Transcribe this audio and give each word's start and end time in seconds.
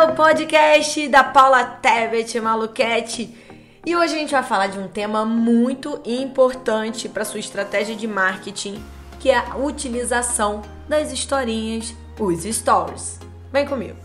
ao 0.00 0.14
podcast 0.14 1.06
da 1.08 1.22
Paula 1.22 1.62
Tebet 1.62 2.40
Maluquete. 2.40 3.36
E 3.84 3.94
hoje 3.94 4.14
a 4.14 4.18
gente 4.18 4.32
vai 4.32 4.42
falar 4.42 4.68
de 4.68 4.78
um 4.78 4.88
tema 4.88 5.26
muito 5.26 6.00
importante 6.06 7.06
para 7.06 7.22
sua 7.22 7.38
estratégia 7.38 7.94
de 7.94 8.08
marketing, 8.08 8.82
que 9.18 9.28
é 9.28 9.36
a 9.36 9.58
utilização 9.58 10.62
das 10.88 11.12
historinhas, 11.12 11.94
os 12.18 12.44
stories. 12.44 13.18
Vem 13.52 13.66
comigo. 13.66 13.96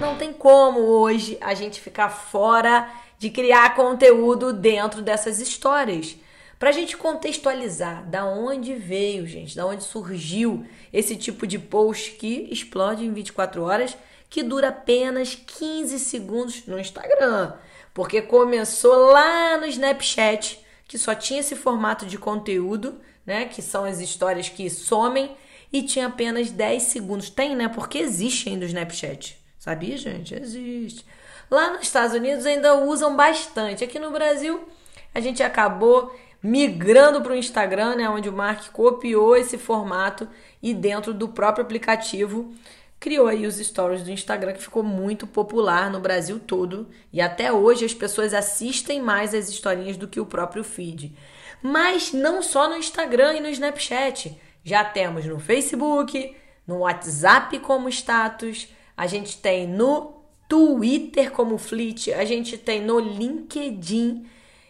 Não 0.00 0.16
tem 0.16 0.32
como 0.32 0.80
hoje 0.80 1.38
a 1.40 1.54
gente 1.54 1.80
ficar 1.80 2.08
fora 2.08 2.88
de 3.16 3.30
criar 3.30 3.76
conteúdo 3.76 4.52
dentro 4.52 5.02
dessas 5.02 5.38
histórias. 5.38 6.16
Para 6.64 6.70
a 6.70 6.72
gente 6.72 6.96
contextualizar 6.96 8.08
da 8.08 8.24
onde 8.24 8.74
veio, 8.74 9.26
gente, 9.26 9.54
da 9.54 9.66
onde 9.66 9.84
surgiu 9.84 10.64
esse 10.90 11.14
tipo 11.14 11.46
de 11.46 11.58
post 11.58 12.12
que 12.12 12.48
explode 12.50 13.04
em 13.04 13.12
24 13.12 13.62
horas, 13.62 13.94
que 14.30 14.42
dura 14.42 14.68
apenas 14.68 15.34
15 15.34 15.98
segundos 15.98 16.66
no 16.66 16.78
Instagram. 16.78 17.52
Porque 17.92 18.22
começou 18.22 19.10
lá 19.10 19.58
no 19.58 19.66
Snapchat, 19.66 20.58
que 20.88 20.96
só 20.96 21.14
tinha 21.14 21.40
esse 21.40 21.54
formato 21.54 22.06
de 22.06 22.16
conteúdo, 22.16 22.98
né? 23.26 23.44
Que 23.44 23.60
são 23.60 23.84
as 23.84 24.00
histórias 24.00 24.48
que 24.48 24.70
somem, 24.70 25.36
e 25.70 25.82
tinha 25.82 26.06
apenas 26.06 26.50
10 26.50 26.82
segundos. 26.82 27.28
Tem, 27.28 27.54
né? 27.54 27.68
Porque 27.68 27.98
existe 27.98 28.48
ainda 28.48 28.64
o 28.64 28.68
Snapchat. 28.68 29.38
Sabia, 29.58 29.98
gente? 29.98 30.34
Existe. 30.34 31.04
Lá 31.50 31.74
nos 31.74 31.82
Estados 31.82 32.16
Unidos 32.16 32.46
ainda 32.46 32.74
usam 32.74 33.14
bastante. 33.14 33.84
Aqui 33.84 33.98
no 33.98 34.10
Brasil, 34.10 34.66
a 35.14 35.20
gente 35.20 35.42
acabou 35.42 36.10
migrando 36.44 37.22
para 37.22 37.32
o 37.32 37.36
Instagram, 37.36 37.96
né, 37.96 38.06
onde 38.06 38.28
o 38.28 38.32
Mark 38.32 38.70
copiou 38.70 39.34
esse 39.34 39.56
formato 39.56 40.28
e 40.62 40.74
dentro 40.74 41.14
do 41.14 41.26
próprio 41.26 41.64
aplicativo 41.64 42.52
criou 43.00 43.26
aí 43.26 43.46
os 43.46 43.56
stories 43.56 44.02
do 44.02 44.10
Instagram 44.10 44.52
que 44.52 44.62
ficou 44.62 44.82
muito 44.82 45.26
popular 45.26 45.90
no 45.90 46.00
Brasil 46.00 46.38
todo 46.38 46.86
e 47.10 47.20
até 47.20 47.50
hoje 47.50 47.86
as 47.86 47.94
pessoas 47.94 48.34
assistem 48.34 49.00
mais 49.00 49.34
as 49.34 49.48
historinhas 49.48 49.96
do 49.96 50.06
que 50.06 50.20
o 50.20 50.26
próprio 50.26 50.62
feed. 50.62 51.16
Mas 51.62 52.12
não 52.12 52.42
só 52.42 52.68
no 52.68 52.76
Instagram 52.76 53.34
e 53.34 53.40
no 53.40 53.48
Snapchat, 53.48 54.38
já 54.62 54.84
temos 54.84 55.24
no 55.24 55.38
Facebook, 55.38 56.36
no 56.66 56.80
WhatsApp 56.80 57.58
como 57.60 57.88
status, 57.88 58.68
a 58.94 59.06
gente 59.06 59.38
tem 59.38 59.66
no 59.66 60.22
Twitter 60.46 61.30
como 61.30 61.56
fleet, 61.56 62.12
a 62.12 62.24
gente 62.26 62.58
tem 62.58 62.82
no 62.82 62.98
LinkedIn 62.98 64.26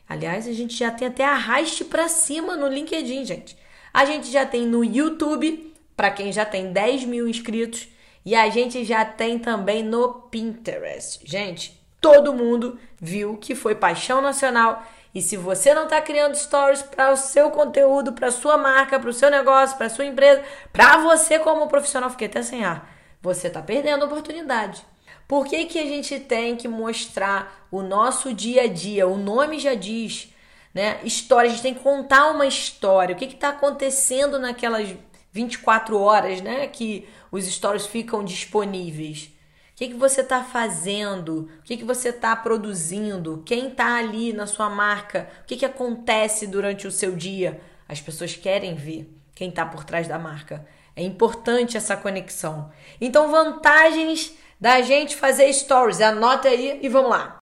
Aliás, 0.09 0.47
a 0.47 0.53
gente 0.53 0.77
já 0.77 0.91
tem 0.91 1.09
até 1.09 1.25
arraste 1.25 1.85
para 1.85 2.09
cima 2.09 2.57
no 2.57 2.69
LinkedIn, 2.69 3.25
gente. 3.25 3.57
A 3.93 4.05
gente 4.05 4.31
já 4.31 4.45
tem 4.45 4.67
no 4.67 4.85
YouTube, 4.85 5.73
para 5.97 6.11
quem 6.11 6.33
já 6.33 6.45
tem 6.45 6.73
10 6.73 7.05
mil 7.05 7.29
inscritos. 7.29 7.89
E 8.25 8.35
a 8.35 8.49
gente 8.49 8.85
já 8.85 9.05
tem 9.05 9.39
também 9.39 9.83
no 9.83 10.09
Pinterest. 10.31 11.21
Gente, 11.25 11.81
todo 12.01 12.33
mundo 12.33 12.79
viu 13.01 13.37
que 13.37 13.55
foi 13.55 13.75
paixão 13.75 14.21
nacional. 14.21 14.83
E 15.15 15.23
se 15.23 15.37
você 15.37 15.73
não 15.73 15.85
está 15.85 16.01
criando 16.01 16.35
stories 16.35 16.83
para 16.83 17.13
o 17.13 17.17
seu 17.17 17.51
conteúdo, 17.51 18.13
para 18.13 18.31
sua 18.31 18.59
marca, 18.59 18.99
para 18.99 19.11
o 19.11 19.13
seu 19.13 19.31
negócio, 19.31 19.77
para 19.77 19.89
sua 19.89 20.05
empresa, 20.05 20.43
para 20.73 20.99
você 20.99 21.39
como 21.39 21.69
profissional, 21.69 22.11
fiquei 22.11 22.27
até 22.27 22.43
sem 22.43 22.65
ar. 22.65 22.93
Você 23.23 23.47
está 23.47 23.63
perdendo 23.63 24.03
a 24.03 24.07
oportunidade. 24.07 24.85
Por 25.27 25.47
que, 25.47 25.65
que 25.65 25.79
a 25.79 25.87
gente 25.87 26.21
tem 26.21 26.57
que 26.57 26.69
mostrar 26.69 27.67
o 27.71 27.83
nosso 27.83 28.33
dia 28.33 28.63
a 28.63 28.67
dia? 28.67 29.07
O 29.07 29.17
nome 29.17 29.59
já 29.59 29.75
diz, 29.75 30.29
né? 30.73 31.01
História, 31.03 31.49
a 31.49 31.53
gente 31.53 31.63
tem 31.63 31.75
que 31.75 31.81
contar 31.81 32.31
uma 32.31 32.47
história. 32.47 33.15
O 33.15 33.19
que 33.19 33.25
está 33.25 33.51
acontecendo 33.51 34.39
naquelas 34.39 34.95
24 35.33 35.99
horas, 35.99 36.41
né? 36.41 36.67
Que 36.67 37.09
os 37.33 37.45
stories 37.47 37.87
ficam 37.87 38.25
disponíveis. 38.25 39.31
O 39.75 39.77
que, 39.77 39.89
que 39.89 39.95
você 39.95 40.21
está 40.21 40.45
fazendo? 40.45 41.51
O 41.59 41.63
que, 41.65 41.77
que 41.77 41.85
você 41.85 42.11
está 42.11 42.37
produzindo? 42.37 43.43
Quem 43.45 43.69
está 43.69 43.97
ali 43.97 44.33
na 44.33 44.47
sua 44.47 44.71
marca? 44.71 45.29
O 45.43 45.47
que, 45.47 45.57
que 45.57 45.67
acontece 45.67 46.47
durante 46.47 46.87
o 46.87 46.93
seu 46.93 47.17
dia? 47.17 47.61
As 47.89 48.01
pessoas 48.01 48.37
querem 48.37 48.77
ver 48.77 49.13
quem 49.35 49.49
está 49.49 49.67
por 49.67 49.85
trás 49.85 50.07
da 50.07 50.19
marca. 50.19 50.65
É 50.95 51.03
importante 51.03 51.77
essa 51.77 51.97
conexão. 51.97 52.71
Então, 53.01 53.31
vantagens 53.31 54.35
da 54.65 54.81
gente 54.81 55.15
fazer 55.15 55.53
stories. 55.53 56.01
Anota 56.01 56.49
aí 56.49 56.79
e 56.81 56.89
vamos 56.89 57.11
lá. 57.11 57.37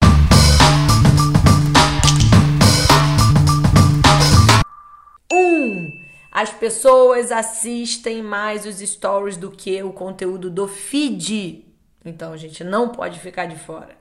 Um, 5.32 6.02
as 6.32 6.50
pessoas 6.50 7.32
assistem 7.32 8.24
mais 8.24 8.66
os 8.66 8.80
stories 8.80 9.38
do 9.38 9.52
que 9.52 9.84
o 9.84 9.94
conteúdo 9.94 10.50
do 10.50 10.68
feed. 10.68 11.64
Então 12.04 12.34
a 12.34 12.38
gente 12.38 12.64
não 12.64 12.90
pode 12.90 13.20
ficar 13.20 13.46
de 13.46 13.56
fora. 13.56 13.96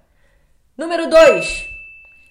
Número 0.75 1.07
dois, 1.11 1.69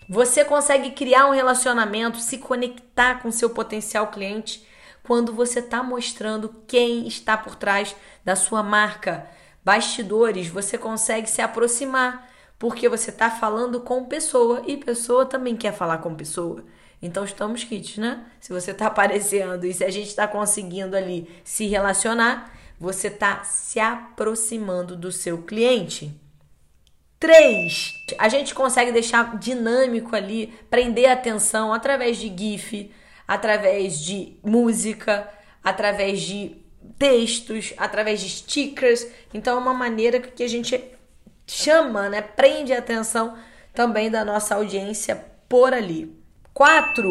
você 0.09 0.44
consegue 0.44 0.89
criar 0.89 1.27
um 1.27 1.33
relacionamento, 1.33 2.17
se 2.17 2.39
conectar 2.39 3.21
com 3.21 3.29
seu 3.29 3.51
potencial 3.51 4.07
cliente 4.07 4.67
quando 5.03 5.33
você 5.33 5.59
está 5.59 5.83
mostrando 5.83 6.63
quem 6.66 7.07
está 7.07 7.38
por 7.38 7.53
trás 7.53 7.95
da 8.25 8.35
sua 8.35 8.63
marca 8.63 9.38
bastidores, 9.64 10.47
você 10.47 10.78
consegue 10.78 11.30
se 11.30 11.42
aproximar, 11.42 12.30
porque 12.58 12.90
você 12.90 13.09
está 13.09 13.30
falando 13.30 13.81
com 13.81 14.06
pessoa 14.06 14.64
e 14.68 14.78
pessoa 14.78 15.25
também 15.25 15.56
quer 15.56 15.74
falar 15.74 16.00
com 16.00 16.16
pessoa. 16.16 16.64
Então 17.02 17.24
estamos 17.24 17.64
kits, 17.64 17.98
né? 17.98 18.25
Se 18.40 18.52
você 18.52 18.72
está 18.72 18.88
aparecendo 18.88 19.66
e 19.66 19.74
se 19.74 19.84
a 19.84 19.90
gente 19.90 20.08
está 20.08 20.28
conseguindo 20.28 20.96
ali 20.96 21.30
se 21.44 21.68
relacionar, 21.68 22.53
você 22.80 23.08
está 23.08 23.44
se 23.44 23.80
aproximando 23.80 24.96
do 24.96 25.12
seu 25.12 25.44
cliente. 25.44 26.14
3. 27.19 27.94
A 28.18 28.30
gente 28.30 28.56
consegue 28.56 28.94
deixar 28.94 29.38
dinâmico 29.38 30.16
ali, 30.16 30.53
prender 30.69 31.09
a 31.09 31.14
atenção 31.14 31.74
através 31.74 32.18
de 32.18 32.30
GIF, 32.30 32.92
através 33.28 34.00
de 34.00 34.38
música, 34.42 35.30
através 35.62 36.22
de 36.22 36.56
textos, 36.97 37.73
através 37.77 38.19
de 38.22 38.29
stickers. 38.29 39.05
Então 39.33 39.57
é 39.57 39.61
uma 39.61 39.73
maneira 39.73 40.19
que 40.19 40.44
a 40.44 40.47
gente 40.47 40.81
chama, 41.45 42.09
né, 42.09 42.22
prende 42.22 42.73
a 42.73 42.79
atenção 42.79 43.38
também 43.73 44.09
da 44.09 44.23
nossa 44.23 44.55
audiência 44.55 45.25
por 45.47 45.73
ali. 45.73 46.16
Quatro, 46.53 47.09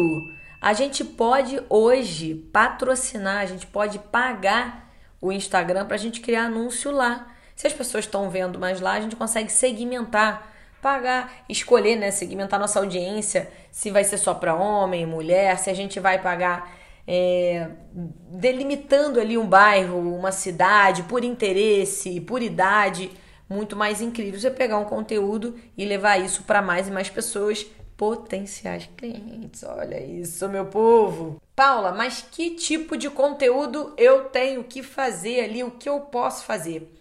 a 0.61 0.73
gente 0.73 1.03
pode 1.03 1.61
hoje 1.69 2.35
patrocinar, 2.53 3.37
a 3.37 3.45
gente 3.45 3.65
pode 3.65 3.99
pagar 3.99 4.89
o 5.21 5.31
Instagram 5.31 5.85
para 5.85 5.95
a 5.95 5.99
gente 5.99 6.21
criar 6.21 6.45
anúncio 6.45 6.91
lá. 6.91 7.27
Se 7.55 7.67
as 7.67 7.73
pessoas 7.73 8.05
estão 8.05 8.29
vendo 8.29 8.57
mais 8.57 8.79
lá, 8.79 8.93
a 8.93 9.01
gente 9.01 9.15
consegue 9.15 9.51
segmentar, 9.51 10.53
pagar, 10.81 11.43
escolher, 11.49 11.97
né, 11.97 12.11
segmentar 12.11 12.59
nossa 12.59 12.79
audiência, 12.79 13.51
se 13.71 13.91
vai 13.91 14.03
ser 14.03 14.17
só 14.17 14.33
para 14.33 14.55
homem, 14.55 15.05
mulher, 15.05 15.57
se 15.57 15.69
a 15.69 15.73
gente 15.73 15.99
vai 15.99 16.21
pagar 16.21 16.78
é, 17.11 17.71
delimitando 18.29 19.19
ali 19.19 19.35
um 19.35 19.47
bairro, 19.47 19.97
uma 20.15 20.31
cidade, 20.31 21.01
por 21.01 21.23
interesse, 21.23 22.21
por 22.21 22.39
idade, 22.39 23.09
muito 23.49 23.75
mais 23.75 23.99
incrível 23.99 24.39
você 24.39 24.51
pegar 24.51 24.77
um 24.77 24.85
conteúdo 24.85 25.55
e 25.75 25.83
levar 25.85 26.17
isso 26.17 26.43
para 26.43 26.61
mais 26.61 26.87
e 26.87 26.91
mais 26.91 27.09
pessoas, 27.09 27.65
potenciais 27.97 28.87
clientes. 28.95 29.63
Olha 29.63 29.99
isso, 29.99 30.47
meu 30.49 30.67
povo. 30.67 31.41
Paula, 31.55 31.91
mas 31.91 32.23
que 32.31 32.51
tipo 32.51 32.95
de 32.95 33.09
conteúdo 33.09 33.91
eu 33.97 34.25
tenho 34.25 34.63
que 34.63 34.83
fazer 34.83 35.45
ali? 35.45 35.63
O 35.63 35.71
que 35.71 35.89
eu 35.89 36.01
posso 36.01 36.45
fazer? 36.45 36.95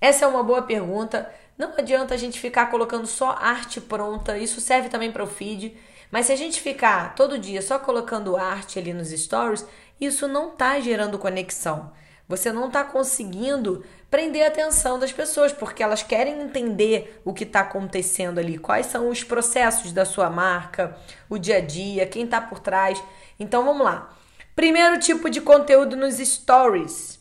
Essa 0.00 0.24
é 0.24 0.28
uma 0.28 0.42
boa 0.42 0.62
pergunta. 0.62 1.32
Não 1.56 1.74
adianta 1.78 2.12
a 2.12 2.18
gente 2.18 2.40
ficar 2.40 2.66
colocando 2.72 3.06
só 3.06 3.30
arte 3.30 3.80
pronta, 3.80 4.36
isso 4.36 4.60
serve 4.60 4.88
também 4.88 5.12
para 5.12 5.22
o 5.22 5.28
feed. 5.28 5.76
Mas 6.14 6.26
se 6.26 6.32
a 6.32 6.36
gente 6.36 6.60
ficar 6.60 7.16
todo 7.16 7.40
dia 7.40 7.60
só 7.60 7.76
colocando 7.76 8.36
arte 8.36 8.78
ali 8.78 8.92
nos 8.92 9.08
stories, 9.08 9.66
isso 10.00 10.28
não 10.28 10.52
está 10.52 10.78
gerando 10.78 11.18
conexão. 11.18 11.90
Você 12.28 12.52
não 12.52 12.68
está 12.68 12.84
conseguindo 12.84 13.84
prender 14.08 14.44
a 14.44 14.46
atenção 14.46 14.96
das 14.96 15.10
pessoas, 15.10 15.52
porque 15.52 15.82
elas 15.82 16.04
querem 16.04 16.40
entender 16.40 17.20
o 17.24 17.34
que 17.34 17.42
está 17.42 17.62
acontecendo 17.62 18.38
ali, 18.38 18.58
quais 18.58 18.86
são 18.86 19.08
os 19.08 19.24
processos 19.24 19.90
da 19.90 20.04
sua 20.04 20.30
marca, 20.30 20.96
o 21.28 21.36
dia 21.36 21.56
a 21.56 21.60
dia, 21.60 22.06
quem 22.06 22.26
está 22.26 22.40
por 22.40 22.60
trás. 22.60 23.02
Então 23.36 23.64
vamos 23.64 23.84
lá. 23.84 24.16
Primeiro 24.54 25.00
tipo 25.00 25.28
de 25.28 25.40
conteúdo 25.40 25.96
nos 25.96 26.18
stories. 26.18 27.18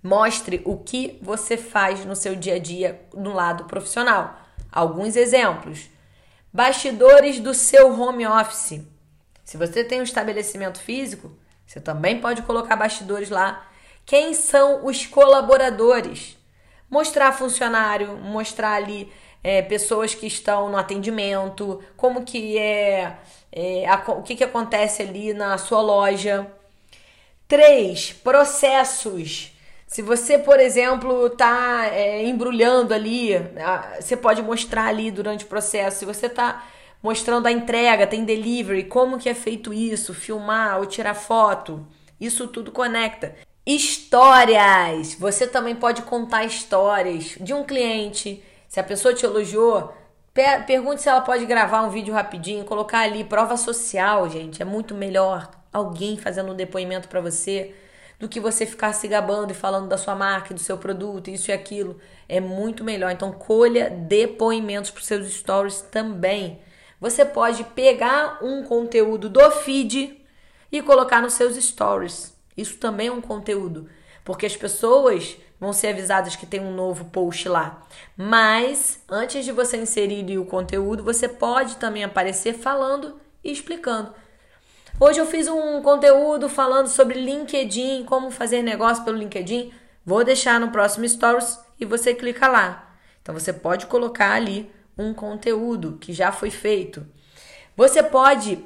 Mostre 0.00 0.62
o 0.64 0.76
que 0.76 1.18
você 1.20 1.56
faz 1.56 2.04
no 2.04 2.14
seu 2.14 2.36
dia 2.36 2.54
a 2.54 2.58
dia 2.60 3.00
no 3.12 3.32
lado 3.32 3.64
profissional. 3.64 4.38
Alguns 4.70 5.16
exemplos. 5.16 5.95
Bastidores 6.56 7.38
do 7.38 7.52
seu 7.52 7.92
home 8.00 8.26
office. 8.26 8.80
Se 9.44 9.58
você 9.58 9.84
tem 9.84 10.00
um 10.00 10.04
estabelecimento 10.04 10.78
físico, 10.78 11.30
você 11.66 11.78
também 11.78 12.18
pode 12.18 12.40
colocar 12.40 12.76
bastidores 12.76 13.28
lá. 13.28 13.68
Quem 14.06 14.32
são 14.32 14.86
os 14.86 15.04
colaboradores? 15.04 16.38
Mostrar 16.88 17.32
funcionário, 17.32 18.16
mostrar 18.16 18.72
ali 18.72 19.12
é, 19.44 19.60
pessoas 19.60 20.14
que 20.14 20.26
estão 20.26 20.70
no 20.70 20.78
atendimento, 20.78 21.84
como 21.94 22.24
que 22.24 22.56
é, 22.56 23.18
é 23.52 23.86
a, 23.86 24.02
o 24.12 24.22
que, 24.22 24.34
que 24.34 24.44
acontece 24.44 25.02
ali 25.02 25.34
na 25.34 25.58
sua 25.58 25.82
loja. 25.82 26.50
Três, 27.46 28.14
processos. 28.14 29.52
Se 29.86 30.02
você, 30.02 30.36
por 30.36 30.58
exemplo, 30.58 31.26
está 31.26 31.86
é, 31.86 32.26
embrulhando 32.26 32.92
ali, 32.92 33.30
você 34.00 34.16
pode 34.16 34.42
mostrar 34.42 34.86
ali 34.86 35.10
durante 35.10 35.44
o 35.44 35.48
processo. 35.48 36.00
Se 36.00 36.04
você 36.04 36.26
está 36.26 36.64
mostrando 37.02 37.46
a 37.46 37.52
entrega, 37.52 38.06
tem 38.06 38.24
delivery, 38.24 38.84
como 38.84 39.18
que 39.18 39.28
é 39.28 39.34
feito 39.34 39.72
isso, 39.72 40.12
filmar 40.12 40.78
ou 40.78 40.86
tirar 40.86 41.14
foto, 41.14 41.86
isso 42.20 42.48
tudo 42.48 42.72
conecta. 42.72 43.36
Histórias. 43.64 45.14
Você 45.14 45.46
também 45.46 45.74
pode 45.76 46.02
contar 46.02 46.44
histórias 46.44 47.36
de 47.40 47.54
um 47.54 47.64
cliente. 47.64 48.42
Se 48.68 48.80
a 48.80 48.84
pessoa 48.84 49.14
te 49.14 49.24
elogiou, 49.24 49.94
pergunte 50.66 51.02
se 51.02 51.08
ela 51.08 51.20
pode 51.20 51.46
gravar 51.46 51.82
um 51.82 51.90
vídeo 51.90 52.12
rapidinho, 52.12 52.64
colocar 52.64 53.00
ali 53.00 53.22
prova 53.22 53.56
social, 53.56 54.28
gente, 54.28 54.60
é 54.60 54.64
muito 54.64 54.94
melhor 54.94 55.48
alguém 55.72 56.16
fazendo 56.16 56.52
um 56.52 56.56
depoimento 56.56 57.08
para 57.08 57.20
você 57.20 57.72
do 58.18 58.28
que 58.28 58.40
você 58.40 58.64
ficar 58.64 58.92
se 58.92 59.06
gabando 59.06 59.50
e 59.50 59.54
falando 59.54 59.88
da 59.88 59.98
sua 59.98 60.14
marca, 60.14 60.54
do 60.54 60.60
seu 60.60 60.78
produto, 60.78 61.28
isso 61.28 61.50
e 61.50 61.54
aquilo. 61.54 62.00
É 62.28 62.40
muito 62.40 62.82
melhor. 62.82 63.10
Então, 63.10 63.32
colha 63.32 63.90
depoimentos 63.90 64.90
para 64.90 65.00
os 65.00 65.06
seus 65.06 65.28
stories 65.32 65.82
também. 65.82 66.60
Você 67.00 67.24
pode 67.24 67.62
pegar 67.64 68.38
um 68.42 68.62
conteúdo 68.64 69.28
do 69.28 69.50
feed 69.50 70.24
e 70.72 70.82
colocar 70.82 71.20
nos 71.20 71.34
seus 71.34 71.56
stories. 71.56 72.34
Isso 72.56 72.78
também 72.78 73.08
é 73.08 73.12
um 73.12 73.20
conteúdo, 73.20 73.88
porque 74.24 74.46
as 74.46 74.56
pessoas 74.56 75.36
vão 75.60 75.72
ser 75.72 75.88
avisadas 75.88 76.36
que 76.36 76.46
tem 76.46 76.60
um 76.60 76.74
novo 76.74 77.06
post 77.06 77.48
lá. 77.48 77.86
Mas 78.16 79.02
antes 79.08 79.44
de 79.44 79.52
você 79.52 79.76
inserir 79.76 80.38
o 80.38 80.46
conteúdo, 80.46 81.02
você 81.02 81.28
pode 81.28 81.76
também 81.76 82.02
aparecer 82.02 82.54
falando 82.54 83.20
e 83.44 83.52
explicando. 83.52 84.14
Hoje 84.98 85.20
eu 85.20 85.26
fiz 85.26 85.46
um 85.46 85.82
conteúdo 85.82 86.48
falando 86.48 86.86
sobre 86.86 87.20
LinkedIn, 87.20 88.04
como 88.04 88.30
fazer 88.30 88.62
negócio 88.62 89.04
pelo 89.04 89.18
LinkedIn. 89.18 89.70
Vou 90.02 90.24
deixar 90.24 90.58
no 90.58 90.70
próximo 90.70 91.06
Stories 91.06 91.60
e 91.78 91.84
você 91.84 92.14
clica 92.14 92.48
lá. 92.48 92.96
Então 93.20 93.34
você 93.34 93.52
pode 93.52 93.84
colocar 93.86 94.32
ali 94.32 94.72
um 94.96 95.12
conteúdo 95.12 95.98
que 96.00 96.14
já 96.14 96.32
foi 96.32 96.50
feito. 96.50 97.06
Você 97.76 98.02
pode 98.02 98.64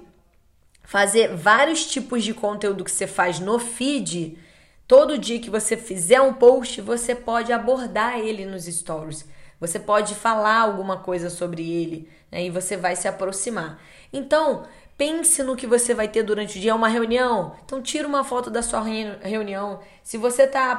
fazer 0.84 1.34
vários 1.34 1.86
tipos 1.86 2.22
de 2.22 2.32
conteúdo 2.32 2.84
que 2.84 2.92
você 2.92 3.08
faz 3.08 3.40
no 3.40 3.58
feed. 3.58 4.38
Todo 4.86 5.18
dia 5.18 5.40
que 5.40 5.50
você 5.50 5.76
fizer 5.76 6.20
um 6.20 6.32
post, 6.32 6.80
você 6.80 7.12
pode 7.12 7.52
abordar 7.52 8.20
ele 8.20 8.46
nos 8.46 8.66
stories. 8.66 9.26
Você 9.60 9.78
pode 9.78 10.14
falar 10.14 10.60
alguma 10.60 10.98
coisa 10.98 11.28
sobre 11.28 11.70
ele 11.70 12.08
né, 12.32 12.44
e 12.44 12.50
você 12.50 12.76
vai 12.76 12.96
se 12.96 13.06
aproximar. 13.06 13.78
Então, 14.10 14.66
Pense 15.00 15.42
no 15.42 15.56
que 15.56 15.66
você 15.66 15.94
vai 15.94 16.08
ter 16.08 16.22
durante 16.22 16.58
o 16.58 16.60
dia, 16.60 16.72
é 16.72 16.74
uma 16.74 16.86
reunião. 16.86 17.56
Então 17.64 17.80
tira 17.80 18.06
uma 18.06 18.22
foto 18.22 18.50
da 18.50 18.60
sua 18.60 18.82
reunião. 19.22 19.80
Se 20.02 20.18
você 20.18 20.42
está 20.42 20.78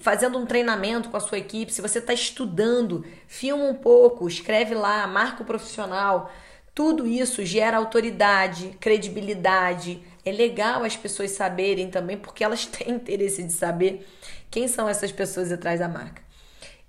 fazendo 0.00 0.38
um 0.38 0.46
treinamento 0.46 1.10
com 1.10 1.18
a 1.18 1.20
sua 1.20 1.36
equipe, 1.36 1.70
se 1.70 1.82
você 1.82 1.98
está 1.98 2.14
estudando, 2.14 3.04
filma 3.26 3.64
um 3.64 3.74
pouco, 3.74 4.26
escreve 4.26 4.74
lá, 4.74 5.06
marca 5.06 5.42
o 5.42 5.44
profissional. 5.44 6.32
Tudo 6.74 7.06
isso 7.06 7.44
gera 7.44 7.76
autoridade, 7.76 8.74
credibilidade. 8.80 10.02
É 10.24 10.32
legal 10.32 10.82
as 10.82 10.96
pessoas 10.96 11.32
saberem 11.32 11.90
também, 11.90 12.16
porque 12.16 12.42
elas 12.42 12.64
têm 12.72 12.92
interesse 12.92 13.42
de 13.42 13.52
saber 13.52 14.08
quem 14.50 14.66
são 14.66 14.88
essas 14.88 15.12
pessoas 15.12 15.52
atrás 15.52 15.78
da 15.78 15.88
marca. 15.90 16.22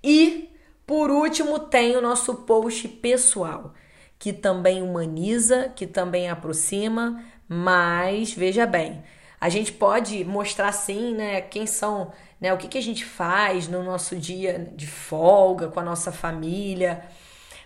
E, 0.02 0.48
por 0.86 1.10
último, 1.10 1.58
tem 1.58 1.94
o 1.94 2.00
nosso 2.00 2.36
post 2.36 2.88
pessoal 2.88 3.74
que 4.20 4.34
também 4.34 4.82
humaniza, 4.82 5.72
que 5.74 5.86
também 5.86 6.28
aproxima, 6.28 7.24
mas 7.48 8.34
veja 8.34 8.66
bem, 8.66 9.02
a 9.40 9.48
gente 9.48 9.72
pode 9.72 10.22
mostrar 10.26 10.70
sim, 10.72 11.14
né, 11.14 11.40
quem 11.40 11.66
são, 11.66 12.12
né, 12.38 12.52
o 12.52 12.58
que, 12.58 12.68
que 12.68 12.76
a 12.76 12.82
gente 12.82 13.02
faz 13.02 13.66
no 13.66 13.82
nosso 13.82 14.14
dia 14.16 14.70
de 14.76 14.86
folga 14.86 15.68
com 15.68 15.80
a 15.80 15.82
nossa 15.82 16.12
família, 16.12 17.02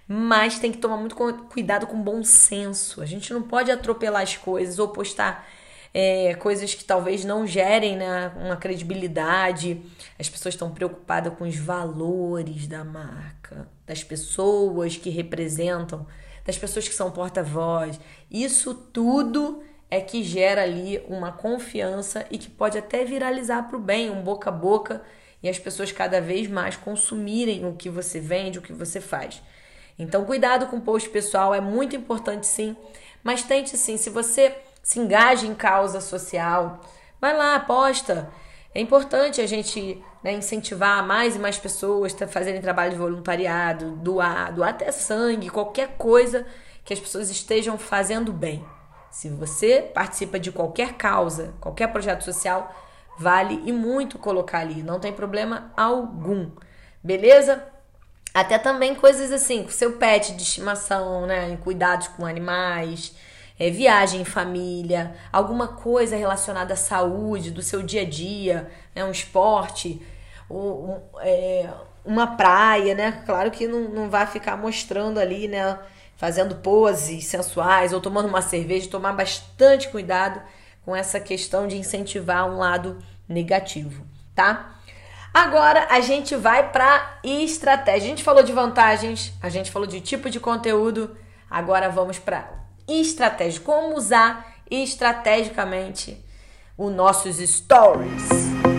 mas 0.07 0.61
tem 0.61 0.71
que 0.71 0.79
tomar 0.79 0.97
muito 0.97 1.17
cuidado 1.17 1.89
com 1.89 2.01
bom 2.01 2.23
senso. 2.23 3.03
A 3.03 3.07
gente 3.07 3.33
não 3.33 3.43
pode 3.43 3.73
atropelar 3.73 4.23
as 4.23 4.37
coisas 4.37 4.79
ou 4.79 4.89
postar 4.89 5.49
é, 5.93 6.35
coisas 6.35 6.73
que 6.73 6.85
talvez 6.85 7.25
não 7.25 7.45
gerem 7.45 7.97
né, 7.97 8.31
uma 8.37 8.57
credibilidade. 8.57 9.83
As 10.21 10.29
pessoas 10.29 10.55
estão 10.55 10.71
preocupadas 10.71 11.35
com 11.35 11.45
os 11.49 11.57
valores 11.57 12.69
da 12.69 12.85
marca, 12.85 13.67
das 13.85 14.05
pessoas 14.05 14.97
que 14.97 15.11
representam 15.11 16.07
das 16.45 16.59
pessoas 16.59 16.87
que 16.87 16.95
são 16.95 17.11
porta-voz. 17.11 17.99
Isso 18.31 18.75
tudo 18.75 19.63
é 19.91 20.01
que 20.01 20.23
gera 20.23 20.63
ali 20.63 21.03
uma 21.09 21.33
confiança 21.33 22.27
e 22.31 22.39
que 22.39 22.51
pode 22.51 22.77
até 22.77 23.05
viralizar 23.05 23.63
para 23.65 23.77
o 23.77 23.81
bem, 23.81 24.11
um 24.11 24.23
boca 24.23 24.51
a 24.51 24.53
boca, 24.53 25.03
e 25.43 25.49
as 25.49 25.59
pessoas 25.59 25.93
cada 25.93 26.21
vez 26.21 26.49
mais 26.49 26.75
consumirem 26.75 27.67
o 27.67 27.75
que 27.75 27.91
você 27.91 28.19
vende, 28.19 28.59
o 28.59 28.63
que 28.63 28.73
você 28.73 29.01
faz. 29.01 29.43
Então, 29.99 30.25
cuidado 30.25 30.67
com 30.67 30.79
o 30.79 30.81
post 30.81 31.09
pessoal, 31.11 31.55
é 31.55 31.61
muito 31.61 31.95
importante 31.95 32.47
sim, 32.47 32.77
mas 33.23 33.43
tente 33.43 33.77
sim, 33.77 33.97
se 33.97 34.11
você 34.11 34.57
se 34.83 34.99
engaja 34.99 35.47
em 35.47 35.55
causa 35.55 36.01
social, 36.01 36.81
vai 37.21 37.37
lá, 37.37 37.61
posta. 37.61 38.31
É 38.75 38.81
importante 38.81 39.41
a 39.41 39.47
gente 39.47 40.03
né, 40.25 40.33
incentivar 40.33 41.07
mais 41.07 41.37
e 41.37 41.39
mais 41.39 41.59
pessoas 41.59 42.17
a 42.23 42.27
fazerem 42.27 42.63
trabalho 42.63 42.93
de 42.93 42.97
voluntariado, 42.97 43.91
doar, 43.97 44.51
doar 44.55 44.71
até 44.71 44.91
sangue, 44.91 45.51
qualquer 45.51 45.99
coisa 45.99 46.47
que 46.83 46.95
as 46.95 46.99
pessoas 46.99 47.29
estejam 47.29 47.77
fazendo 47.77 48.33
bem. 48.33 48.65
Se 49.11 49.29
você 49.29 49.83
participa 49.83 50.41
de 50.41 50.51
qualquer 50.51 50.95
causa, 50.95 51.53
qualquer 51.61 51.89
projeto 51.89 52.25
social, 52.25 52.75
vale 53.19 53.63
e 53.67 53.73
muito 53.73 54.19
colocar 54.19 54.61
ali, 54.61 54.83
não 54.83 54.99
tem 54.99 55.13
problema 55.13 55.71
algum. 55.77 56.51
Beleza? 57.03 57.63
Até 58.33 58.59
também 58.59 58.95
coisas 58.95 59.31
assim, 59.31 59.63
com 59.63 59.71
seu 59.71 59.93
pet 59.93 60.33
de 60.33 60.43
estimação, 60.43 61.27
né, 61.27 61.51
em 61.51 61.57
cuidados 61.57 62.09
com 62.09 62.25
animais, 62.25 63.15
é, 63.59 63.71
viagem 63.71 64.23
em 64.23 64.25
família, 64.25 65.15
alguma 65.31 65.69
coisa 65.69 66.17
relacionada 66.17 66.73
à 66.73 66.77
saúde, 66.77 67.51
do 67.51 67.63
seu 67.63 67.83
dia 67.83 68.03
a 68.03 68.09
dia, 68.09 68.71
né, 68.95 69.05
um 69.05 69.13
esporte, 69.13 70.03
um, 70.51 71.01
é, 71.21 71.69
uma 72.05 72.37
praia, 72.37 72.95
né? 72.95 73.23
Claro 73.25 73.51
que 73.51 73.67
não, 73.67 73.89
não 73.89 74.11
vai 74.11 74.27
ficar 74.27 74.57
mostrando 74.57 75.19
ali, 75.19 75.49
né? 75.49 75.79
Fazendo 76.17 76.57
poses 76.57 77.27
sensuais 77.27 77.93
ou 77.93 78.01
tomando 78.01 78.29
uma 78.29 78.43
cerveja, 78.43 78.89
tomar 78.89 79.13
bastante 79.13 79.89
cuidado 79.89 80.41
com 80.85 80.95
essa 80.95 81.19
questão 81.19 81.67
de 81.67 81.77
incentivar 81.77 82.49
um 82.49 82.59
lado 82.59 82.99
negativo, 83.29 84.05
tá? 84.35 84.75
Agora 85.33 85.89
a 85.91 86.01
gente 86.01 86.37
vai 86.37 86.71
para 86.71 87.19
estratégia. 87.25 88.07
A 88.07 88.09
gente 88.09 88.23
falou 88.23 88.43
de 88.43 88.53
vantagens, 88.53 89.33
a 89.43 89.49
gente 89.49 89.71
falou 89.71 89.89
de 89.89 90.01
tipo 90.01 90.31
de 90.31 90.39
conteúdo, 90.39 91.17
agora 91.51 91.89
vamos 91.89 92.19
para 92.19 92.53
estratégia, 92.87 93.61
como 93.61 93.97
usar 93.97 94.55
estrategicamente 94.71 96.25
os 96.77 96.93
nossos 96.93 97.39
stories. 97.39 98.74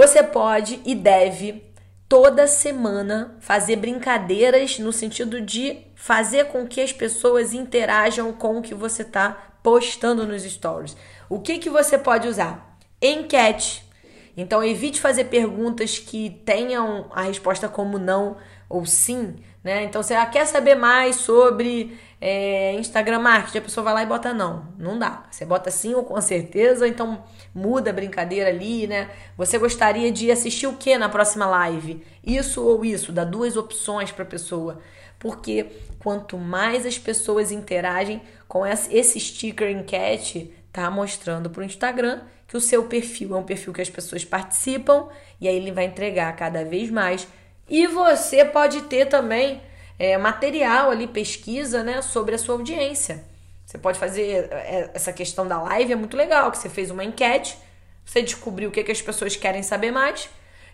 Você 0.00 0.22
pode 0.22 0.80
e 0.82 0.94
deve 0.94 1.62
toda 2.08 2.46
semana 2.46 3.36
fazer 3.38 3.76
brincadeiras 3.76 4.78
no 4.78 4.94
sentido 4.94 5.42
de 5.42 5.76
fazer 5.94 6.46
com 6.46 6.66
que 6.66 6.80
as 6.80 6.90
pessoas 6.90 7.52
interajam 7.52 8.32
com 8.32 8.56
o 8.56 8.62
que 8.62 8.74
você 8.74 9.02
está 9.02 9.56
postando 9.62 10.26
nos 10.26 10.42
stories. 10.42 10.96
O 11.28 11.38
que, 11.38 11.58
que 11.58 11.68
você 11.68 11.98
pode 11.98 12.26
usar? 12.26 12.78
Enquete 13.02 13.90
então 14.36 14.64
evite 14.64 15.00
fazer 15.00 15.24
perguntas 15.24 15.98
que 15.98 16.30
tenham 16.46 17.06
a 17.10 17.22
resposta 17.22 17.68
como 17.68 17.98
não 17.98 18.38
ou 18.70 18.86
sim, 18.86 19.36
né? 19.62 19.84
Então 19.84 20.02
você 20.02 20.14
quer 20.26 20.46
saber 20.46 20.76
mais 20.76 21.16
sobre 21.16 21.98
é, 22.20 22.74
Instagram 22.74 23.18
Marketing, 23.20 23.58
a 23.58 23.62
pessoa 23.62 23.84
vai 23.84 23.94
lá 23.94 24.02
e 24.02 24.06
bota 24.06 24.34
não. 24.34 24.68
Não 24.78 24.98
dá. 24.98 25.24
Você 25.30 25.46
bota 25.46 25.70
sim 25.70 25.94
ou 25.94 26.04
com 26.04 26.20
certeza, 26.20 26.86
então 26.86 27.24
muda 27.54 27.90
a 27.90 27.92
brincadeira 27.92 28.50
ali, 28.50 28.86
né? 28.86 29.08
Você 29.38 29.56
gostaria 29.56 30.12
de 30.12 30.30
assistir 30.30 30.66
o 30.66 30.76
que 30.76 30.98
na 30.98 31.08
próxima 31.08 31.46
live? 31.46 32.04
Isso 32.24 32.62
ou 32.62 32.84
isso? 32.84 33.10
Dá 33.10 33.24
duas 33.24 33.56
opções 33.56 34.12
para 34.12 34.24
a 34.24 34.28
pessoa. 34.28 34.80
Porque 35.18 35.66
quanto 35.98 36.36
mais 36.36 36.84
as 36.84 36.98
pessoas 36.98 37.50
interagem 37.50 38.20
com 38.46 38.66
esse 38.66 39.18
sticker 39.18 39.70
enquete, 39.70 40.52
tá 40.72 40.90
mostrando 40.90 41.48
para 41.48 41.62
o 41.62 41.64
Instagram 41.64 42.20
que 42.46 42.56
o 42.56 42.60
seu 42.60 42.84
perfil 42.84 43.34
é 43.34 43.38
um 43.38 43.44
perfil 43.44 43.72
que 43.72 43.80
as 43.80 43.88
pessoas 43.88 44.24
participam 44.24 45.08
e 45.40 45.46
aí 45.46 45.56
ele 45.56 45.72
vai 45.72 45.84
entregar 45.84 46.34
cada 46.36 46.64
vez 46.64 46.90
mais. 46.90 47.26
E 47.68 47.86
você 47.86 48.44
pode 48.44 48.82
ter 48.82 49.06
também 49.06 49.62
é, 50.00 50.16
material 50.16 50.90
ali, 50.90 51.06
pesquisa, 51.06 51.82
né, 51.82 52.00
sobre 52.00 52.34
a 52.34 52.38
sua 52.38 52.54
audiência. 52.54 53.22
Você 53.66 53.76
pode 53.76 53.98
fazer 53.98 54.48
é, 54.50 54.90
essa 54.94 55.12
questão 55.12 55.46
da 55.46 55.60
live, 55.62 55.92
é 55.92 55.96
muito 55.96 56.16
legal, 56.16 56.50
que 56.50 56.56
você 56.56 56.70
fez 56.70 56.90
uma 56.90 57.04
enquete, 57.04 57.58
você 58.02 58.22
descobriu 58.22 58.70
o 58.70 58.72
que, 58.72 58.82
que 58.82 58.90
as 58.90 59.02
pessoas 59.02 59.36
querem 59.36 59.62
saber 59.62 59.90
mais, 59.90 60.30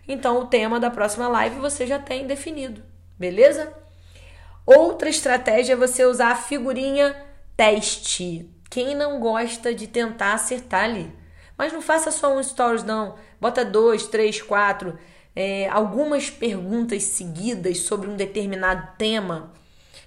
então 0.07 0.39
o 0.39 0.47
tema 0.47 0.79
da 0.79 0.89
próxima 0.89 1.27
live 1.27 1.59
você 1.59 1.85
já 1.85 1.99
tem 1.99 2.25
definido, 2.25 2.81
beleza? 3.19 3.73
Outra 4.65 5.09
estratégia 5.09 5.73
é 5.73 5.75
você 5.75 6.05
usar 6.05 6.31
a 6.31 6.35
figurinha 6.35 7.13
teste. 7.57 8.49
Quem 8.69 8.95
não 8.95 9.19
gosta 9.19 9.75
de 9.75 9.87
tentar 9.87 10.35
acertar 10.35 10.85
ali? 10.85 11.11
Mas 11.57 11.73
não 11.73 11.81
faça 11.81 12.11
só 12.11 12.33
um 12.33 12.41
stories, 12.41 12.83
não. 12.83 13.15
Bota 13.41 13.65
dois, 13.65 14.07
três, 14.07 14.41
quatro, 14.41 14.97
é, 15.39 15.69
algumas 15.69 16.31
perguntas 16.31 17.03
seguidas 17.03 17.81
sobre 17.81 18.09
um 18.09 18.15
determinado 18.15 18.97
tema 18.97 19.53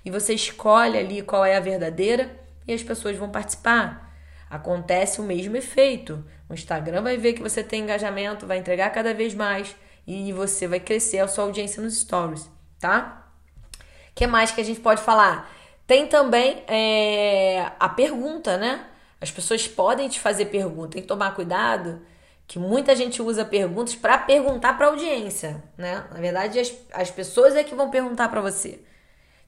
e 0.04 0.10
você 0.10 0.34
escolhe 0.34 0.98
ali 0.98 1.22
qual 1.22 1.44
é 1.44 1.56
a 1.56 1.60
verdadeira 1.60 2.36
e 2.66 2.74
as 2.74 2.82
pessoas 2.82 3.16
vão 3.16 3.30
participar. 3.30 4.12
Acontece 4.50 5.20
o 5.20 5.22
mesmo 5.22 5.56
efeito. 5.56 6.24
O 6.48 6.54
Instagram 6.54 7.02
vai 7.02 7.16
ver 7.16 7.34
que 7.34 7.42
você 7.42 7.62
tem 7.62 7.84
engajamento, 7.84 8.44
vai 8.44 8.58
entregar 8.58 8.90
cada 8.90 9.14
vez 9.14 9.32
mais 9.32 9.76
e 10.04 10.32
você 10.32 10.66
vai 10.66 10.80
crescer 10.80 11.20
a 11.20 11.28
sua 11.28 11.44
audiência 11.44 11.80
nos 11.80 12.00
stories, 12.00 12.50
tá? 12.80 13.30
O 13.78 14.14
que 14.16 14.26
mais 14.26 14.50
que 14.50 14.60
a 14.60 14.64
gente 14.64 14.80
pode 14.80 15.00
falar? 15.00 15.48
Tem 15.86 16.08
também 16.08 16.64
é, 16.66 17.70
a 17.78 17.88
pergunta, 17.88 18.56
né? 18.56 18.84
As 19.20 19.30
pessoas 19.30 19.68
podem 19.68 20.08
te 20.08 20.18
fazer 20.18 20.46
pergunta, 20.46 20.94
tem 20.94 21.02
que 21.02 21.08
tomar 21.08 21.36
cuidado 21.36 22.02
que 22.50 22.58
muita 22.58 22.96
gente 22.96 23.22
usa 23.22 23.44
perguntas 23.44 23.94
para 23.94 24.18
perguntar 24.18 24.76
para 24.76 24.88
audiência, 24.88 25.62
né? 25.78 26.04
Na 26.10 26.18
verdade, 26.18 26.58
as, 26.58 26.74
as 26.92 27.08
pessoas 27.08 27.54
é 27.54 27.62
que 27.62 27.76
vão 27.76 27.90
perguntar 27.90 28.28
para 28.28 28.40
você. 28.40 28.80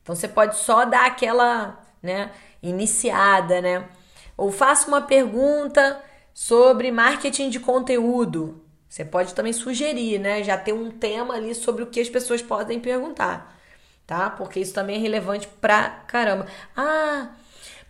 Então 0.00 0.14
você 0.14 0.28
pode 0.28 0.56
só 0.58 0.84
dar 0.84 1.06
aquela, 1.06 1.84
né, 2.00 2.30
iniciada, 2.62 3.60
né? 3.60 3.88
Ou 4.36 4.52
faça 4.52 4.86
uma 4.86 5.00
pergunta 5.00 6.00
sobre 6.32 6.92
marketing 6.92 7.50
de 7.50 7.58
conteúdo. 7.58 8.64
Você 8.88 9.04
pode 9.04 9.34
também 9.34 9.52
sugerir, 9.52 10.20
né? 10.20 10.44
Já 10.44 10.56
ter 10.56 10.72
um 10.72 10.88
tema 10.92 11.34
ali 11.34 11.56
sobre 11.56 11.82
o 11.82 11.88
que 11.88 11.98
as 11.98 12.08
pessoas 12.08 12.40
podem 12.40 12.78
perguntar, 12.78 13.58
tá? 14.06 14.30
Porque 14.30 14.60
isso 14.60 14.74
também 14.74 14.94
é 14.94 15.00
relevante 15.00 15.48
pra 15.60 15.90
caramba. 16.06 16.46
Ah, 16.76 17.30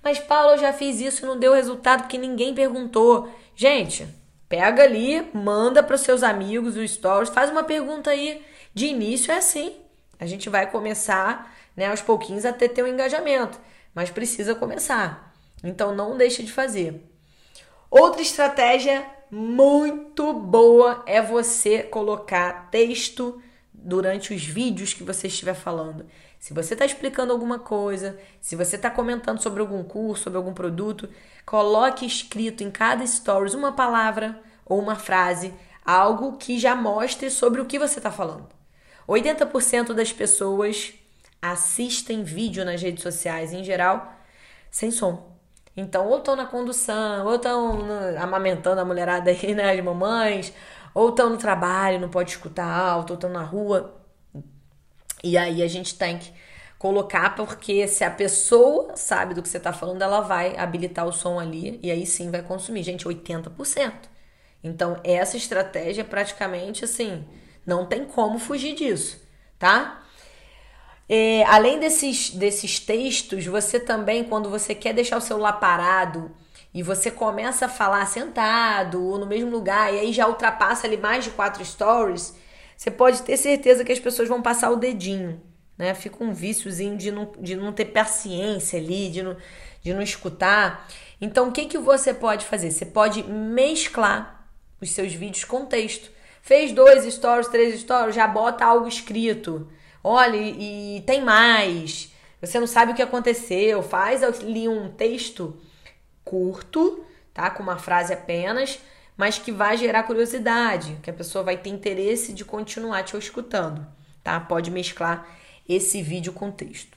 mas 0.02 0.18
Paulo, 0.18 0.52
eu 0.52 0.58
já 0.58 0.72
fiz 0.72 1.02
isso 1.02 1.22
e 1.22 1.28
não 1.28 1.38
deu 1.38 1.52
resultado 1.52 2.04
porque 2.04 2.16
ninguém 2.16 2.54
perguntou. 2.54 3.28
Gente, 3.54 4.21
pega 4.52 4.82
ali, 4.82 5.30
manda 5.32 5.82
para 5.82 5.94
os 5.94 6.02
seus 6.02 6.22
amigos 6.22 6.76
o 6.76 6.86
stories, 6.86 7.30
faz 7.30 7.48
uma 7.48 7.64
pergunta 7.64 8.10
aí. 8.10 8.44
De 8.74 8.84
início 8.84 9.32
é 9.32 9.38
assim. 9.38 9.76
A 10.20 10.26
gente 10.26 10.50
vai 10.50 10.70
começar, 10.70 11.56
né, 11.74 11.86
aos 11.86 12.02
pouquinhos 12.02 12.44
até 12.44 12.68
ter 12.68 12.82
um 12.82 12.86
engajamento, 12.86 13.58
mas 13.94 14.10
precisa 14.10 14.54
começar. 14.54 15.34
Então 15.64 15.94
não 15.94 16.18
deixe 16.18 16.42
de 16.42 16.52
fazer. 16.52 17.02
Outra 17.90 18.20
estratégia 18.20 19.06
muito 19.30 20.34
boa 20.34 21.02
é 21.06 21.22
você 21.22 21.82
colocar 21.84 22.68
texto 22.70 23.40
durante 23.72 24.34
os 24.34 24.44
vídeos 24.44 24.92
que 24.92 25.02
você 25.02 25.28
estiver 25.28 25.54
falando. 25.54 26.04
Se 26.42 26.52
você 26.52 26.74
está 26.74 26.84
explicando 26.84 27.32
alguma 27.32 27.60
coisa, 27.60 28.18
se 28.40 28.56
você 28.56 28.74
está 28.74 28.90
comentando 28.90 29.40
sobre 29.40 29.60
algum 29.60 29.84
curso, 29.84 30.24
sobre 30.24 30.38
algum 30.38 30.52
produto, 30.52 31.08
coloque 31.46 32.04
escrito 32.04 32.64
em 32.64 32.70
cada 32.70 33.06
stories 33.06 33.54
uma 33.54 33.70
palavra 33.70 34.42
ou 34.66 34.80
uma 34.80 34.96
frase, 34.96 35.54
algo 35.86 36.36
que 36.38 36.58
já 36.58 36.74
mostre 36.74 37.30
sobre 37.30 37.60
o 37.60 37.64
que 37.64 37.78
você 37.78 38.00
está 38.00 38.10
falando. 38.10 38.48
80% 39.08 39.92
das 39.92 40.12
pessoas 40.12 40.92
assistem 41.40 42.24
vídeo 42.24 42.64
nas 42.64 42.82
redes 42.82 43.04
sociais 43.04 43.52
em 43.52 43.62
geral 43.62 44.12
sem 44.68 44.90
som. 44.90 45.38
Então, 45.76 46.08
ou 46.08 46.18
estão 46.18 46.34
na 46.34 46.46
condução, 46.46 47.24
ou 47.24 47.36
estão 47.36 47.78
amamentando 48.20 48.80
a 48.80 48.84
mulherada 48.84 49.30
aí, 49.30 49.54
né, 49.54 49.70
as 49.70 49.84
mamães, 49.84 50.52
ou 50.92 51.10
estão 51.10 51.30
no 51.30 51.36
trabalho, 51.36 52.00
não 52.00 52.08
pode 52.08 52.32
escutar 52.32 52.66
alto, 52.66 53.10
ou 53.10 53.14
estão 53.14 53.30
na 53.30 53.44
rua. 53.44 54.01
E 55.22 55.36
aí 55.38 55.62
a 55.62 55.68
gente 55.68 55.94
tem 55.94 56.18
que 56.18 56.32
colocar, 56.78 57.36
porque 57.36 57.86
se 57.86 58.02
a 58.02 58.10
pessoa 58.10 58.96
sabe 58.96 59.34
do 59.34 59.42
que 59.42 59.48
você 59.48 59.58
está 59.58 59.72
falando, 59.72 60.02
ela 60.02 60.20
vai 60.20 60.56
habilitar 60.56 61.06
o 61.06 61.12
som 61.12 61.38
ali 61.38 61.78
e 61.82 61.90
aí 61.90 62.04
sim 62.04 62.30
vai 62.30 62.42
consumir. 62.42 62.82
Gente, 62.82 63.04
80%. 63.06 63.92
Então, 64.64 65.00
essa 65.04 65.36
estratégia 65.36 66.04
praticamente 66.04 66.84
assim, 66.84 67.24
não 67.66 67.86
tem 67.86 68.04
como 68.04 68.38
fugir 68.38 68.74
disso, 68.74 69.20
tá? 69.58 70.02
É, 71.08 71.44
além 71.44 71.78
desses, 71.78 72.30
desses 72.30 72.80
textos, 72.80 73.44
você 73.46 73.78
também, 73.78 74.24
quando 74.24 74.48
você 74.48 74.74
quer 74.74 74.94
deixar 74.94 75.18
o 75.18 75.20
celular 75.20 75.54
parado 75.54 76.30
e 76.72 76.82
você 76.82 77.10
começa 77.10 77.66
a 77.66 77.68
falar 77.68 78.06
sentado 78.06 79.04
ou 79.04 79.18
no 79.18 79.26
mesmo 79.26 79.50
lugar 79.50 79.92
e 79.92 79.98
aí 79.98 80.12
já 80.12 80.26
ultrapassa 80.26 80.86
ali 80.86 80.96
mais 80.96 81.24
de 81.24 81.30
quatro 81.30 81.64
stories, 81.64 82.34
você 82.82 82.90
pode 82.90 83.22
ter 83.22 83.36
certeza 83.36 83.84
que 83.84 83.92
as 83.92 84.00
pessoas 84.00 84.28
vão 84.28 84.42
passar 84.42 84.70
o 84.70 84.76
dedinho, 84.76 85.40
né? 85.78 85.94
Fica 85.94 86.24
um 86.24 86.32
víciozinho 86.32 86.96
de 86.96 87.12
não, 87.12 87.30
de 87.38 87.54
não 87.54 87.72
ter 87.72 87.84
paciência 87.84 88.76
ali, 88.76 89.08
de 89.08 89.22
não, 89.22 89.36
de 89.80 89.94
não 89.94 90.02
escutar. 90.02 90.88
Então, 91.20 91.48
o 91.48 91.52
que, 91.52 91.66
que 91.66 91.78
você 91.78 92.12
pode 92.12 92.44
fazer? 92.44 92.72
Você 92.72 92.84
pode 92.84 93.22
mesclar 93.22 94.48
os 94.80 94.90
seus 94.90 95.12
vídeos 95.12 95.44
com 95.44 95.64
texto. 95.64 96.10
Fez 96.42 96.72
dois 96.72 97.04
stories, 97.14 97.46
três 97.46 97.80
stories, 97.80 98.16
já 98.16 98.26
bota 98.26 98.64
algo 98.64 98.88
escrito 98.88 99.70
olha, 100.02 100.36
e, 100.36 101.00
tem 101.06 101.22
mais, 101.22 102.12
você 102.40 102.58
não 102.58 102.66
sabe 102.66 102.90
o 102.90 102.94
que 102.96 103.02
aconteceu, 103.02 103.80
faz 103.82 104.24
ali 104.24 104.68
um 104.68 104.90
texto 104.90 105.56
curto, 106.24 107.04
tá? 107.32 107.48
Com 107.50 107.62
uma 107.62 107.78
frase 107.78 108.12
apenas, 108.12 108.80
mas 109.16 109.38
que 109.38 109.52
vai 109.52 109.76
gerar 109.76 110.02
curiosidade, 110.04 110.98
que 111.02 111.10
a 111.10 111.14
pessoa 111.14 111.44
vai 111.44 111.56
ter 111.56 111.70
interesse 111.70 112.32
de 112.32 112.44
continuar 112.44 113.02
te 113.02 113.16
escutando, 113.16 113.86
tá? 114.22 114.40
Pode 114.40 114.70
mesclar 114.70 115.26
esse 115.68 116.02
vídeo 116.02 116.32
com 116.32 116.50
texto. 116.50 116.96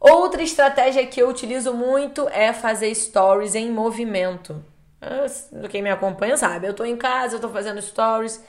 Outra 0.00 0.42
estratégia 0.42 1.04
que 1.06 1.20
eu 1.20 1.28
utilizo 1.28 1.74
muito 1.74 2.28
é 2.28 2.52
fazer 2.52 2.94
stories 2.94 3.54
em 3.54 3.70
movimento. 3.70 4.64
Quem 5.70 5.82
me 5.82 5.90
acompanha 5.90 6.36
sabe, 6.36 6.66
eu 6.66 6.74
tô 6.74 6.84
em 6.84 6.96
casa, 6.96 7.36
eu 7.36 7.40
tô 7.40 7.48
fazendo 7.48 7.82
stories, 7.82 8.42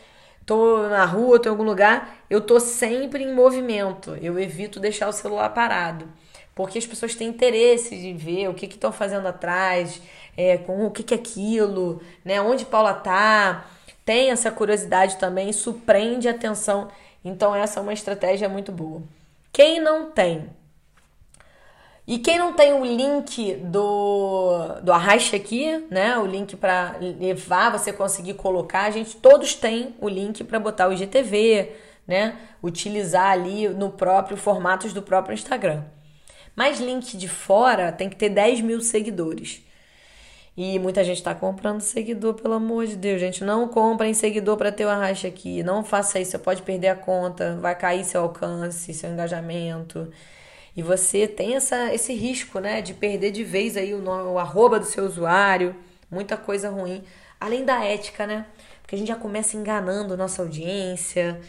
tô 0.46 0.88
na 0.88 1.06
rua, 1.06 1.40
tô 1.40 1.50
em 1.50 1.52
algum 1.52 1.64
lugar, 1.64 2.18
eu 2.30 2.40
tô 2.42 2.60
sempre 2.60 3.24
em 3.24 3.34
movimento. 3.34 4.16
Eu 4.22 4.40
evito 4.40 4.80
deixar 4.80 5.08
o 5.08 5.14
celular 5.14 5.50
parado. 5.50 6.08
Porque 6.54 6.78
as 6.78 6.86
pessoas 6.86 7.16
têm 7.16 7.30
interesse 7.30 7.96
de 7.96 8.14
ver 8.14 8.50
o 8.50 8.54
que 8.54 8.66
estão 8.66 8.92
fazendo 8.92 9.28
atrás, 9.28 10.02
é, 10.40 10.58
com 10.58 10.86
o 10.86 10.92
que, 10.92 11.04
que 11.04 11.14
é 11.14 11.18
aquilo, 11.18 12.02
né? 12.24 12.40
Onde 12.42 12.66
Paula 12.66 12.94
tá. 12.94 13.66
Tem 14.06 14.32
essa 14.32 14.50
curiosidade 14.50 15.18
também, 15.18 15.52
surpreende 15.52 16.30
a 16.30 16.32
atenção. 16.32 16.88
Então, 17.26 17.54
essa 17.54 17.80
é 17.80 17.84
uma 17.84 17.92
estratégia 17.92 18.48
muito 18.48 18.72
boa. 18.72 19.04
Quem 19.52 19.82
não 19.82 20.12
tem 20.12 20.50
e 22.08 22.18
quem 22.18 22.40
não 22.40 22.54
tem 22.54 22.74
o 22.74 22.84
link 22.84 23.56
do, 23.66 24.80
do 24.82 24.92
Arraste 24.94 25.36
aqui, 25.36 25.86
né? 25.92 26.18
O 26.18 26.26
link 26.26 26.56
para 26.56 26.96
levar, 27.00 27.70
você 27.72 27.94
conseguir 27.94 28.36
colocar, 28.36 28.86
a 28.86 28.92
gente 28.92 29.18
todos 29.18 29.54
têm 29.54 29.94
o 30.00 30.10
link 30.10 30.44
para 30.44 30.58
botar 30.58 30.88
o 30.88 30.94
IGTV, 30.94 31.72
né? 32.08 32.38
Utilizar 32.64 33.32
ali 33.32 33.68
no 33.68 33.92
próprio 33.92 34.38
formatos 34.38 34.94
do 34.94 35.04
próprio 35.04 35.34
Instagram. 35.34 35.84
Mas 36.56 36.80
link 36.80 37.16
de 37.16 37.28
fora 37.28 37.92
tem 37.92 38.10
que 38.10 38.16
ter 38.16 38.30
10 38.30 38.62
mil 38.62 38.82
seguidores. 38.82 39.69
E 40.62 40.78
muita 40.78 41.06
gente 41.06 41.20
está 41.20 41.34
comprando 41.34 41.80
seguidor, 41.80 42.34
pelo 42.34 42.56
amor 42.56 42.86
de 42.86 42.98
Deus, 42.98 43.22
gente. 43.22 43.46
Não 43.46 43.70
comprem 43.70 44.14
seguidor 44.14 44.58
para 44.58 44.74
ter 44.74 44.84
o 44.84 44.90
arraste 44.90 45.26
aqui. 45.26 45.64
Não 45.64 45.86
faça 45.86 46.20
isso, 46.20 46.32
você 46.32 46.38
pode 46.38 46.64
perder 46.64 46.90
a 46.90 46.96
conta, 46.98 47.58
vai 47.62 47.74
cair 47.74 48.04
seu 48.04 48.24
alcance, 48.24 48.94
seu 48.94 49.10
engajamento. 49.10 50.12
E 50.76 50.84
você 50.84 51.30
tem 51.30 51.56
essa, 51.56 51.94
esse 51.94 52.14
risco, 52.14 52.60
né, 52.60 52.82
de 52.82 52.94
perder 52.94 53.32
de 53.32 53.42
vez 53.42 53.78
aí 53.78 53.94
o, 53.94 54.02
nome, 54.02 54.24
o 54.24 54.38
arroba 54.38 54.78
do 54.78 54.86
seu 54.86 55.06
usuário, 55.06 55.74
muita 56.12 56.36
coisa 56.36 56.70
ruim. 56.70 57.06
Além 57.40 57.64
da 57.64 57.82
ética, 57.86 58.28
né? 58.28 58.46
Porque 58.82 58.96
a 58.96 58.98
gente 58.98 59.08
já 59.08 59.16
começa 59.16 59.56
enganando 59.56 60.18
nossa 60.18 60.42
audiência. 60.42 61.40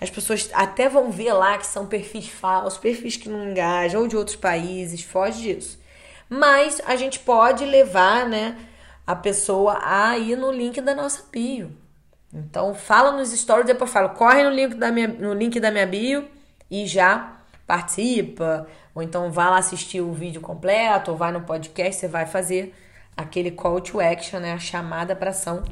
As 0.00 0.10
pessoas 0.10 0.50
até 0.54 0.88
vão 0.88 1.12
ver 1.12 1.34
lá 1.34 1.56
que 1.56 1.68
são 1.68 1.86
perfis 1.86 2.26
falsos, 2.26 2.80
perfis 2.80 3.16
que 3.16 3.28
não 3.28 3.48
engajam, 3.48 4.00
ou 4.00 4.08
de 4.08 4.16
outros 4.16 4.34
países, 4.34 5.04
foge 5.04 5.54
disso. 5.54 5.79
Mas 6.30 6.80
a 6.86 6.94
gente 6.94 7.18
pode 7.18 7.64
levar, 7.66 8.28
né, 8.28 8.56
a 9.04 9.16
pessoa 9.16 9.80
a 9.82 10.16
ir 10.16 10.36
no 10.36 10.52
link 10.52 10.80
da 10.80 10.94
nossa 10.94 11.24
bio. 11.30 11.76
Então 12.32 12.72
fala 12.72 13.10
nos 13.10 13.32
stories, 13.32 13.66
depois 13.66 13.90
fala, 13.90 14.10
corre 14.10 14.44
no 14.44 14.50
link 14.50 14.74
da 14.74 14.92
minha, 14.92 15.08
no 15.08 15.34
link 15.34 15.58
da 15.58 15.72
minha 15.72 15.86
bio 15.86 16.28
e 16.70 16.86
já 16.86 17.36
participa, 17.66 18.68
ou 18.94 19.02
então 19.02 19.32
vá 19.32 19.50
lá 19.50 19.58
assistir 19.58 20.00
o 20.00 20.12
vídeo 20.12 20.40
completo, 20.40 21.10
ou 21.10 21.16
vai 21.16 21.32
no 21.32 21.40
podcast, 21.40 22.00
você 22.00 22.06
vai 22.06 22.26
fazer 22.26 22.72
aquele 23.16 23.50
call 23.50 23.80
to 23.80 24.00
action, 24.00 24.38
né, 24.38 24.52
a 24.52 24.58
chamada 24.58 25.16
para 25.16 25.30
ação, 25.30 25.64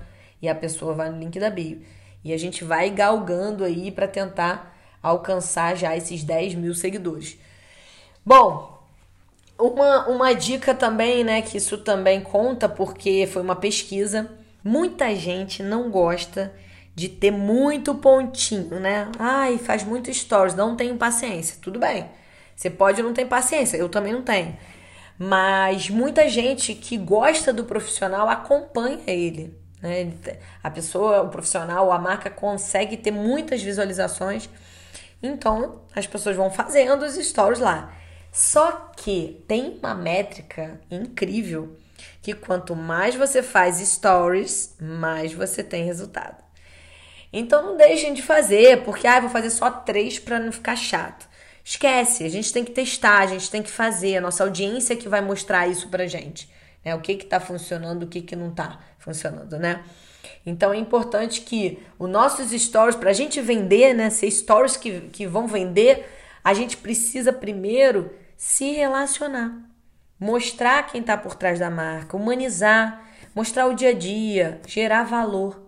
e 0.42 0.48
a 0.48 0.54
pessoa 0.54 0.94
vai 0.94 1.08
no 1.08 1.18
link 1.18 1.38
da 1.38 1.50
bio. 1.50 1.82
E 2.24 2.32
a 2.32 2.36
gente 2.36 2.64
vai 2.64 2.90
galgando 2.90 3.64
aí 3.64 3.92
para 3.92 4.08
tentar 4.08 4.76
alcançar 5.00 5.76
já 5.76 5.96
esses 5.96 6.24
10 6.24 6.56
mil 6.56 6.74
seguidores. 6.74 7.38
Bom, 8.26 8.77
uma, 9.58 10.06
uma 10.08 10.32
dica 10.32 10.74
também, 10.74 11.24
né, 11.24 11.42
que 11.42 11.56
isso 11.58 11.78
também 11.78 12.20
conta 12.20 12.68
porque 12.68 13.28
foi 13.30 13.42
uma 13.42 13.56
pesquisa. 13.56 14.30
Muita 14.62 15.14
gente 15.14 15.62
não 15.62 15.90
gosta 15.90 16.52
de 16.94 17.08
ter 17.08 17.30
muito 17.30 17.94
pontinho, 17.94 18.80
né? 18.80 19.10
Ai, 19.18 19.56
faz 19.58 19.84
muito 19.84 20.12
stories, 20.12 20.54
não 20.54 20.76
tenho 20.76 20.96
paciência. 20.96 21.56
Tudo 21.62 21.78
bem. 21.78 22.08
Você 22.56 22.68
pode 22.68 23.02
não 23.02 23.12
ter 23.12 23.24
paciência, 23.24 23.76
eu 23.76 23.88
também 23.88 24.12
não 24.12 24.22
tenho. 24.22 24.56
Mas 25.16 25.90
muita 25.90 26.28
gente 26.28 26.74
que 26.74 26.96
gosta 26.96 27.52
do 27.52 27.64
profissional 27.64 28.28
acompanha 28.28 29.00
ele. 29.06 29.56
Né? 29.80 30.12
A 30.62 30.70
pessoa, 30.70 31.22
o 31.22 31.28
profissional, 31.28 31.92
a 31.92 31.98
marca 31.98 32.30
consegue 32.30 32.96
ter 32.96 33.12
muitas 33.12 33.62
visualizações. 33.62 34.48
Então 35.22 35.82
as 35.94 36.06
pessoas 36.06 36.36
vão 36.36 36.50
fazendo 36.50 37.04
os 37.04 37.14
stories 37.14 37.60
lá. 37.60 37.92
Só 38.32 38.92
que 38.96 39.44
tem 39.48 39.78
uma 39.78 39.94
métrica 39.94 40.80
incrível 40.90 41.76
que 42.22 42.34
quanto 42.34 42.76
mais 42.76 43.14
você 43.14 43.42
faz 43.42 43.76
stories, 43.76 44.76
mais 44.80 45.32
você 45.32 45.62
tem 45.62 45.84
resultado. 45.84 46.42
Então 47.32 47.64
não 47.64 47.76
deixem 47.76 48.14
de 48.14 48.22
fazer, 48.22 48.84
porque 48.84 49.06
ah, 49.06 49.20
vou 49.20 49.30
fazer 49.30 49.50
só 49.50 49.70
três 49.70 50.18
para 50.18 50.38
não 50.38 50.52
ficar 50.52 50.76
chato. 50.76 51.28
Esquece, 51.64 52.24
a 52.24 52.28
gente 52.30 52.52
tem 52.52 52.64
que 52.64 52.70
testar, 52.70 53.18
a 53.18 53.26
gente 53.26 53.50
tem 53.50 53.62
que 53.62 53.70
fazer, 53.70 54.16
a 54.16 54.20
nossa 54.20 54.42
audiência 54.42 54.96
que 54.96 55.08
vai 55.08 55.20
mostrar 55.20 55.68
isso 55.68 55.88
pra 55.88 56.06
gente. 56.06 56.48
Né? 56.82 56.94
O 56.94 57.00
que 57.00 57.16
que 57.16 57.26
tá 57.26 57.38
funcionando, 57.38 58.04
o 58.04 58.06
que 58.06 58.22
que 58.22 58.34
não 58.34 58.50
tá 58.50 58.78
funcionando, 58.98 59.58
né? 59.58 59.84
Então 60.46 60.72
é 60.72 60.78
importante 60.78 61.42
que 61.42 61.78
os 61.98 62.08
nossos 62.08 62.50
stories, 62.50 62.96
para 62.96 63.10
a 63.10 63.14
gente 63.14 63.40
vender, 63.40 63.92
né, 63.92 64.08
ser 64.08 64.30
stories 64.30 64.76
que, 64.76 65.02
que 65.12 65.26
vão 65.26 65.46
vender, 65.46 66.08
a 66.48 66.54
gente 66.54 66.78
precisa 66.78 67.30
primeiro 67.30 68.10
se 68.34 68.72
relacionar, 68.72 69.54
mostrar 70.18 70.84
quem 70.84 71.02
está 71.02 71.14
por 71.14 71.34
trás 71.34 71.58
da 71.58 71.68
marca, 71.68 72.16
humanizar, 72.16 73.04
mostrar 73.34 73.66
o 73.66 73.74
dia 73.74 73.90
a 73.90 73.92
dia, 73.92 74.58
gerar 74.66 75.04
valor. 75.04 75.60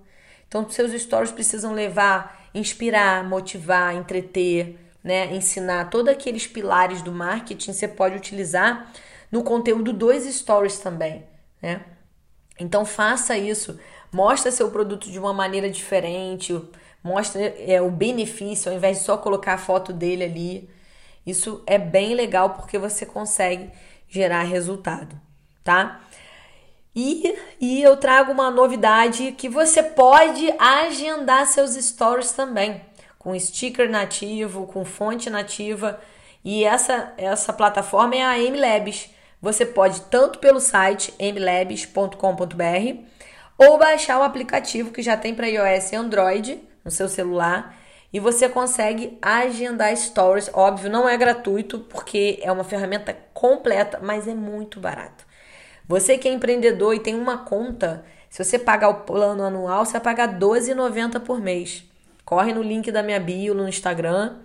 Então, 0.49 0.67
seus 0.71 0.99
stories 0.99 1.31
precisam 1.31 1.75
levar, 1.75 2.49
inspirar, 2.55 3.23
motivar, 3.29 3.95
entreter, 3.95 4.79
né, 5.05 5.35
ensinar 5.35 5.91
todos 5.91 6.11
aqueles 6.11 6.47
pilares 6.47 7.03
do 7.03 7.13
marketing. 7.13 7.75
Você 7.75 7.87
pode 7.87 8.17
utilizar 8.17 8.91
no 9.31 9.43
conteúdo 9.43 9.93
dos 9.93 10.25
stories 10.25 10.79
também, 10.79 11.27
né? 11.61 11.85
Então 12.59 12.87
faça 12.87 13.37
isso, 13.37 13.79
mostra 14.11 14.51
seu 14.51 14.71
produto 14.71 15.11
de 15.11 15.19
uma 15.19 15.35
maneira 15.35 15.69
diferente, 15.69 16.59
mostra 17.03 17.41
é, 17.41 17.81
o 17.81 17.91
benefício 17.91 18.71
ao 18.71 18.77
invés 18.77 18.99
de 18.99 19.05
só 19.05 19.17
colocar 19.17 19.55
a 19.55 19.59
foto 19.59 19.93
dele 19.93 20.25
ali. 20.25 20.71
Isso 21.27 21.63
é 21.67 21.79
bem 21.79 22.15
legal 22.15 22.51
porque 22.51 22.79
você 22.79 23.05
consegue 23.05 23.71
gerar 24.09 24.43
resultado, 24.43 25.19
tá? 25.63 26.01
E, 26.95 27.39
e 27.61 27.83
eu 27.83 27.97
trago 27.97 28.33
uma 28.33 28.51
novidade 28.51 29.33
que 29.33 29.49
você 29.49 29.83
pode 29.83 30.53
agendar 30.59 31.47
seus 31.47 31.75
stories 31.75 32.33
também, 32.33 32.81
com 33.19 33.39
sticker 33.39 33.89
nativo, 33.89 34.67
com 34.67 34.85
fonte 34.85 35.31
nativa. 35.31 36.01
E 36.45 36.65
essa, 36.65 37.13
essa 37.17 37.53
plataforma 37.53 38.17
é 38.17 38.23
a 38.25 38.39
MLabs. 38.39 39.11
Você 39.41 39.65
pode 39.65 40.03
tanto 40.03 40.39
pelo 40.39 40.61
site 40.61 41.15
mlabs.com.br 41.19 42.15
ou 43.57 43.79
baixar 43.79 44.19
o 44.19 44.23
aplicativo 44.23 44.91
que 44.91 45.03
já 45.03 45.17
tem 45.17 45.35
para 45.35 45.47
iOS 45.47 45.93
e 45.93 45.97
Android 45.97 46.70
no 46.85 46.91
seu 46.91 47.09
celular 47.09 47.77
e 48.13 48.19
você 48.19 48.49
consegue 48.49 49.19
agendar 49.23 49.97
stories. 49.97 50.51
Óbvio, 50.53 50.91
não 50.91 51.09
é 51.09 51.17
gratuito 51.17 51.79
porque 51.79 52.39
é 52.43 52.51
uma 52.51 52.65
ferramenta 52.65 53.17
completa, 53.33 54.01
mas 54.03 54.27
é 54.27 54.35
muito 54.35 54.81
barato. 54.81 55.25
Você 55.87 56.19
que 56.19 56.29
é 56.29 56.33
empreendedor 56.33 56.95
e 56.95 57.01
tem 57.01 57.15
uma 57.15 57.39
conta, 57.39 58.05
se 58.29 58.43
você 58.43 58.59
pagar 58.59 58.89
o 58.89 59.01
plano 59.01 59.43
anual, 59.43 59.85
você 59.85 59.93
vai 59.93 60.01
pagar 60.01 60.29
R$12,90 60.29 61.21
por 61.21 61.41
mês. 61.41 61.85
Corre 62.25 62.53
no 62.53 62.63
link 62.63 62.93
da 62.93 63.03
minha 63.03 63.19
bio 63.19 63.55
no 63.55 63.69
Instagram 63.69 64.37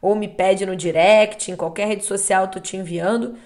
ou 0.00 0.14
me 0.14 0.28
pede 0.28 0.64
no 0.64 0.76
direct, 0.76 1.50
em 1.50 1.56
qualquer 1.56 1.88
rede 1.88 2.04
social 2.04 2.44
eu 2.44 2.50
tô 2.50 2.60
te 2.60 2.76
enviando 2.76 3.36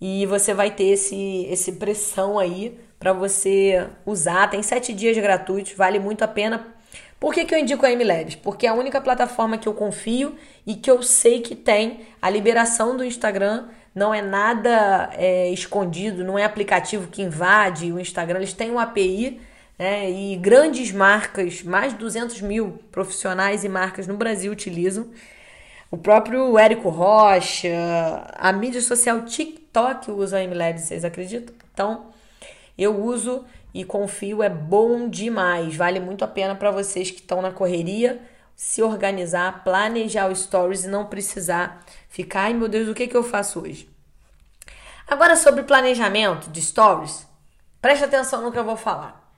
e 0.00 0.24
você 0.26 0.54
vai 0.54 0.70
ter 0.70 0.84
esse, 0.84 1.46
esse 1.50 1.72
pressão 1.72 2.38
aí 2.38 2.78
para 2.98 3.12
você 3.12 3.88
usar. 4.06 4.48
Tem 4.48 4.62
sete 4.62 4.92
dias 4.92 5.16
gratuitos, 5.18 5.72
vale 5.72 5.98
muito 5.98 6.22
a 6.22 6.28
pena. 6.28 6.74
Por 7.20 7.34
que, 7.34 7.44
que 7.44 7.54
eu 7.54 7.58
indico 7.58 7.84
a 7.84 7.90
MLabs? 7.90 8.36
Porque 8.36 8.66
é 8.66 8.70
a 8.70 8.74
única 8.74 9.00
plataforma 9.00 9.58
que 9.58 9.66
eu 9.68 9.74
confio 9.74 10.36
e 10.66 10.74
que 10.74 10.90
eu 10.90 11.02
sei 11.02 11.40
que 11.40 11.56
tem 11.56 12.06
a 12.22 12.30
liberação 12.30 12.96
do 12.96 13.04
Instagram. 13.04 13.66
Não 13.94 14.14
é 14.14 14.22
nada 14.22 15.10
é, 15.14 15.50
escondido, 15.50 16.22
não 16.22 16.38
é 16.38 16.44
aplicativo 16.44 17.08
que 17.08 17.22
invade 17.22 17.92
o 17.92 17.98
Instagram. 17.98 18.38
Eles 18.38 18.52
têm 18.52 18.70
um 18.70 18.78
API 18.78 19.40
né, 19.76 20.08
e 20.10 20.36
grandes 20.36 20.92
marcas, 20.92 21.62
mais 21.62 21.92
de 21.92 21.98
200 21.98 22.40
mil 22.40 22.78
profissionais 22.92 23.64
e 23.64 23.68
marcas 23.68 24.06
no 24.06 24.16
Brasil 24.16 24.52
utilizam. 24.52 25.08
O 25.90 25.96
próprio 25.96 26.58
Érico 26.58 26.88
Rocha, 26.90 27.70
a 28.34 28.52
mídia 28.52 28.80
social 28.80 29.22
TikTok 29.22 30.10
usa 30.10 30.38
a 30.38 30.44
MLabs, 30.44 30.82
vocês 30.82 31.04
acreditam? 31.04 31.54
Então, 31.72 32.06
eu 32.76 33.02
uso 33.02 33.44
e 33.72 33.84
confio, 33.84 34.42
é 34.42 34.48
bom 34.48 35.08
demais. 35.08 35.76
Vale 35.76 36.00
muito 36.00 36.24
a 36.24 36.28
pena 36.28 36.54
para 36.54 36.70
vocês 36.70 37.10
que 37.10 37.20
estão 37.20 37.42
na 37.42 37.52
correria 37.52 38.20
se 38.58 38.82
organizar, 38.82 39.62
planejar 39.62 40.28
os 40.28 40.40
stories 40.40 40.84
e 40.84 40.88
não 40.88 41.06
precisar 41.06 41.80
ficar, 42.08 42.42
ai 42.42 42.54
meu 42.54 42.66
Deus, 42.66 42.88
o 42.88 42.94
que, 42.94 43.06
que 43.06 43.16
eu 43.16 43.22
faço 43.22 43.60
hoje? 43.60 43.88
Agora, 45.06 45.36
sobre 45.36 45.62
planejamento 45.62 46.50
de 46.50 46.60
stories, 46.60 47.24
preste 47.80 48.04
atenção 48.04 48.42
no 48.42 48.50
que 48.50 48.58
eu 48.58 48.64
vou 48.64 48.76
falar. 48.76 49.32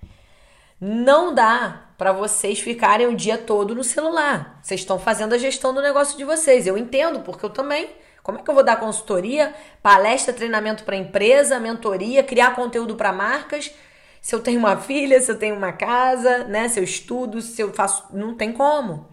Não 0.80 1.34
dá 1.34 1.82
para 1.98 2.12
vocês 2.12 2.60
ficarem 2.60 3.08
o 3.08 3.14
dia 3.14 3.36
todo 3.36 3.74
no 3.74 3.84
celular. 3.84 4.58
Vocês 4.62 4.80
estão 4.80 4.98
fazendo 4.98 5.34
a 5.34 5.38
gestão 5.38 5.74
do 5.74 5.82
negócio 5.82 6.16
de 6.16 6.24
vocês. 6.24 6.66
Eu 6.66 6.78
entendo, 6.78 7.20
porque 7.20 7.44
eu 7.44 7.50
também. 7.50 7.90
Como 8.22 8.38
é 8.38 8.42
que 8.42 8.48
eu 8.48 8.54
vou 8.54 8.64
dar 8.64 8.80
consultoria, 8.80 9.54
palestra, 9.82 10.32
treinamento 10.32 10.82
para 10.84 10.96
empresa, 10.96 11.60
mentoria, 11.60 12.22
criar 12.22 12.56
conteúdo 12.56 12.96
para 12.96 13.12
marcas? 13.12 13.70
Se 14.20 14.34
eu 14.34 14.40
tenho 14.40 14.58
uma 14.58 14.76
filha, 14.76 15.20
se 15.20 15.30
eu 15.30 15.38
tenho 15.38 15.56
uma 15.56 15.72
casa, 15.72 16.44
né? 16.44 16.68
Se 16.68 16.78
eu 16.78 16.84
estudo, 16.84 17.40
se 17.40 17.60
eu 17.60 17.72
faço, 17.72 18.04
não 18.12 18.34
tem 18.34 18.52
como. 18.52 19.08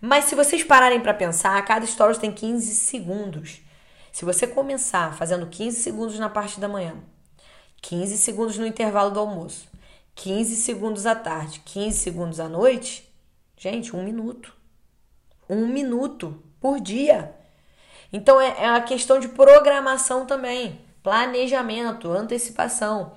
Mas 0.00 0.24
se 0.24 0.34
vocês 0.34 0.64
pararem 0.64 1.00
para 1.00 1.14
pensar, 1.14 1.64
cada 1.64 1.84
story 1.84 2.18
tem 2.18 2.32
15 2.32 2.74
segundos. 2.74 3.60
Se 4.10 4.24
você 4.24 4.46
começar 4.46 5.16
fazendo 5.16 5.46
15 5.46 5.80
segundos 5.80 6.18
na 6.18 6.28
parte 6.28 6.58
da 6.58 6.68
manhã, 6.68 6.96
15 7.80 8.18
segundos 8.18 8.58
no 8.58 8.66
intervalo 8.66 9.10
do 9.10 9.20
almoço, 9.20 9.68
15 10.14 10.56
segundos 10.56 11.06
à 11.06 11.14
tarde, 11.14 11.62
15 11.64 11.98
segundos 11.98 12.40
à 12.40 12.48
noite, 12.48 13.08
gente, 13.56 13.94
um 13.94 14.02
minuto. 14.02 14.52
Um 15.48 15.66
minuto 15.66 16.42
por 16.60 16.80
dia. 16.80 17.34
Então 18.12 18.40
é, 18.40 18.48
é 18.58 18.68
a 18.68 18.80
questão 18.80 19.18
de 19.18 19.28
programação 19.28 20.26
também, 20.26 20.80
planejamento, 21.02 22.10
antecipação. 22.10 23.12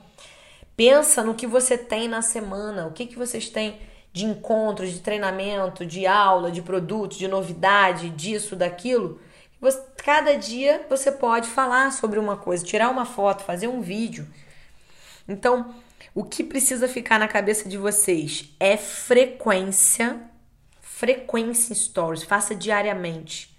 Pensa 0.75 1.23
no 1.23 1.35
que 1.35 1.47
você 1.47 1.77
tem 1.77 2.07
na 2.07 2.21
semana, 2.21 2.87
o 2.87 2.91
que, 2.91 3.05
que 3.05 3.17
vocês 3.17 3.49
têm 3.49 3.79
de 4.11 4.25
encontros, 4.25 4.91
de 4.91 4.99
treinamento, 4.99 5.85
de 5.85 6.05
aula, 6.07 6.51
de 6.51 6.61
produto, 6.61 7.17
de 7.17 7.27
novidade, 7.27 8.09
disso, 8.09 8.55
daquilo. 8.55 9.19
Você, 9.59 9.81
cada 9.97 10.37
dia 10.37 10.85
você 10.89 11.11
pode 11.11 11.49
falar 11.49 11.91
sobre 11.91 12.19
uma 12.19 12.37
coisa, 12.37 12.63
tirar 12.63 12.89
uma 12.89 13.05
foto, 13.05 13.43
fazer 13.43 13.67
um 13.67 13.81
vídeo. 13.81 14.27
Então, 15.27 15.75
o 16.13 16.23
que 16.23 16.43
precisa 16.43 16.87
ficar 16.87 17.19
na 17.19 17.27
cabeça 17.27 17.67
de 17.67 17.77
vocês 17.77 18.55
é 18.59 18.77
frequência, 18.77 20.21
frequência 20.79 21.73
em 21.73 21.75
stories, 21.75 22.23
faça 22.23 22.55
diariamente. 22.55 23.53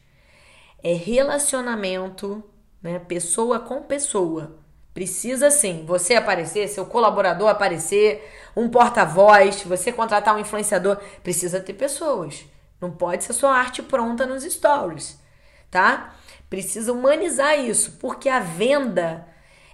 É 0.83 0.95
relacionamento, 0.95 2.43
né, 2.83 2.99
pessoa 2.99 3.61
com 3.61 3.83
pessoa. 3.83 4.59
Precisa 4.97 5.51
sim, 5.51 5.85
você 5.87 6.15
aparecer, 6.15 6.67
seu 6.69 6.87
colaborador 6.87 7.51
aparecer, 7.51 8.33
um 8.57 8.67
porta-voz, 8.67 9.63
você 9.63 9.93
contratar 9.93 10.35
um 10.35 10.39
influenciador, 10.39 10.97
precisa 11.23 11.61
ter 11.61 11.75
pessoas. 11.75 12.47
Não 12.81 12.91
pode 12.91 13.23
ser 13.23 13.35
só 13.35 13.49
arte 13.49 13.83
pronta 13.83 14.25
nos 14.25 14.43
stories, 14.43 15.21
tá? 15.71 16.15
Precisa 16.49 16.95
humanizar 16.95 17.61
isso, 17.61 17.99
porque 18.01 18.31
a 18.31 18.41
venda 18.41 19.29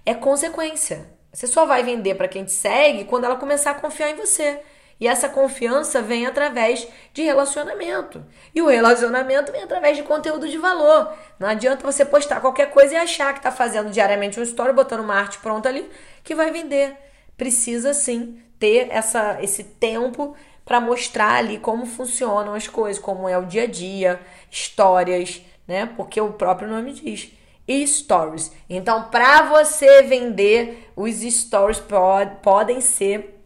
é 0.05 0.13
consequência. 0.13 1.09
Você 1.31 1.47
só 1.47 1.65
vai 1.65 1.83
vender 1.83 2.15
para 2.15 2.27
quem 2.27 2.43
te 2.43 2.51
segue 2.51 3.05
quando 3.05 3.23
ela 3.23 3.37
começar 3.37 3.71
a 3.71 3.75
confiar 3.75 4.09
em 4.09 4.17
você. 4.17 4.59
E 4.99 5.07
essa 5.07 5.27
confiança 5.27 6.01
vem 6.01 6.25
através 6.25 6.87
de 7.13 7.21
relacionamento. 7.23 8.23
E 8.53 8.61
o 8.61 8.67
relacionamento 8.67 9.51
vem 9.51 9.63
através 9.63 9.97
de 9.97 10.03
conteúdo 10.03 10.47
de 10.47 10.57
valor. 10.57 11.13
Não 11.39 11.47
adianta 11.47 11.83
você 11.83 12.05
postar 12.05 12.39
qualquer 12.39 12.71
coisa 12.71 12.93
e 12.93 12.97
achar 12.97 13.33
que 13.33 13.39
está 13.39 13.51
fazendo 13.51 13.89
diariamente 13.89 14.39
um 14.39 14.43
story, 14.43 14.73
botando 14.73 15.01
uma 15.01 15.15
arte 15.15 15.39
pronta 15.39 15.69
ali, 15.69 15.89
que 16.23 16.35
vai 16.35 16.51
vender. 16.51 16.95
Precisa 17.37 17.93
sim 17.93 18.41
ter 18.59 18.87
essa, 18.91 19.37
esse 19.41 19.63
tempo 19.63 20.35
para 20.63 20.79
mostrar 20.79 21.35
ali 21.35 21.57
como 21.57 21.85
funcionam 21.85 22.53
as 22.53 22.67
coisas, 22.67 23.01
como 23.01 23.27
é 23.27 23.37
o 23.37 23.45
dia 23.45 23.63
a 23.63 23.67
dia, 23.67 24.19
histórias, 24.49 25.41
né? 25.67 25.85
Porque 25.97 26.21
o 26.21 26.33
próprio 26.33 26.69
nome 26.69 26.93
diz 26.93 27.31
e 27.67 27.85
stories. 27.87 28.51
Então, 28.69 29.09
para 29.09 29.43
você 29.43 30.03
vender, 30.03 30.89
os 30.95 31.21
stories 31.21 31.79
pod 31.79 32.37
podem 32.41 32.81
ser 32.81 33.42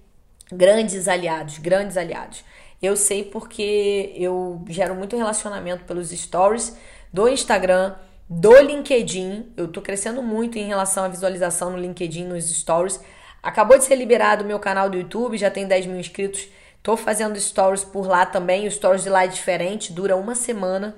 grandes 0.51 1.07
aliados, 1.07 1.57
grandes 1.57 1.97
aliados. 1.97 2.43
Eu 2.81 2.95
sei 2.95 3.23
porque 3.23 4.13
eu 4.15 4.63
gero 4.69 4.95
muito 4.95 5.17
relacionamento 5.17 5.83
pelos 5.85 6.09
stories 6.09 6.77
do 7.11 7.27
Instagram, 7.27 7.95
do 8.29 8.55
LinkedIn. 8.59 9.51
Eu 9.57 9.67
tô 9.67 9.81
crescendo 9.81 10.21
muito 10.21 10.57
em 10.57 10.67
relação 10.67 11.05
à 11.05 11.07
visualização 11.07 11.71
no 11.71 11.77
LinkedIn, 11.77 12.25
nos 12.25 12.45
stories. 12.45 12.99
Acabou 13.41 13.77
de 13.77 13.85
ser 13.85 13.95
liberado 13.95 14.43
o 14.43 14.47
meu 14.47 14.59
canal 14.59 14.89
do 14.89 14.97
YouTube, 14.97 15.37
já 15.37 15.49
tem 15.49 15.67
10 15.67 15.87
mil 15.87 15.99
inscritos. 15.99 16.47
Tô 16.83 16.95
fazendo 16.95 17.39
stories 17.39 17.83
por 17.83 18.07
lá 18.07 18.25
também. 18.25 18.67
O 18.67 18.71
stories 18.71 19.03
de 19.03 19.09
lá 19.09 19.23
é 19.23 19.27
diferente, 19.27 19.91
dura 19.91 20.15
uma 20.15 20.35
semana. 20.35 20.95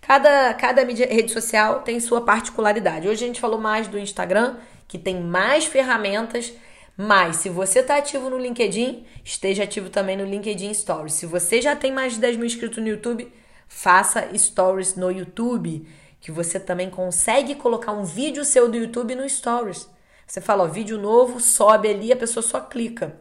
Cada, 0.00 0.54
cada 0.54 0.84
mídia, 0.84 1.06
rede 1.10 1.32
social 1.32 1.80
tem 1.80 2.00
sua 2.00 2.22
particularidade. 2.22 3.08
Hoje 3.08 3.24
a 3.24 3.26
gente 3.26 3.40
falou 3.40 3.60
mais 3.60 3.86
do 3.88 3.98
Instagram, 3.98 4.56
que 4.86 4.96
tem 4.96 5.20
mais 5.20 5.66
ferramentas. 5.66 6.52
Mas 7.00 7.36
se 7.36 7.48
você 7.48 7.78
está 7.78 7.96
ativo 7.96 8.28
no 8.28 8.36
LinkedIn, 8.36 9.06
esteja 9.24 9.62
ativo 9.62 9.88
também 9.88 10.16
no 10.16 10.24
LinkedIn 10.24 10.74
Stories. 10.74 11.12
Se 11.12 11.26
você 11.26 11.62
já 11.62 11.76
tem 11.76 11.92
mais 11.92 12.14
de 12.14 12.18
10 12.18 12.36
mil 12.36 12.46
inscritos 12.46 12.78
no 12.78 12.88
YouTube, 12.88 13.32
faça 13.68 14.28
Stories 14.36 14.96
no 14.96 15.08
YouTube, 15.08 15.86
que 16.20 16.32
você 16.32 16.58
também 16.58 16.90
consegue 16.90 17.54
colocar 17.54 17.92
um 17.92 18.02
vídeo 18.02 18.44
seu 18.44 18.68
do 18.68 18.76
YouTube 18.76 19.14
no 19.14 19.28
Stories. 19.28 19.88
Você 20.26 20.40
fala, 20.40 20.64
ó, 20.64 20.66
vídeo 20.66 20.98
novo, 20.98 21.38
sobe 21.38 21.86
ali, 21.88 22.12
a 22.12 22.16
pessoa 22.16 22.42
só 22.42 22.60
clica, 22.60 23.16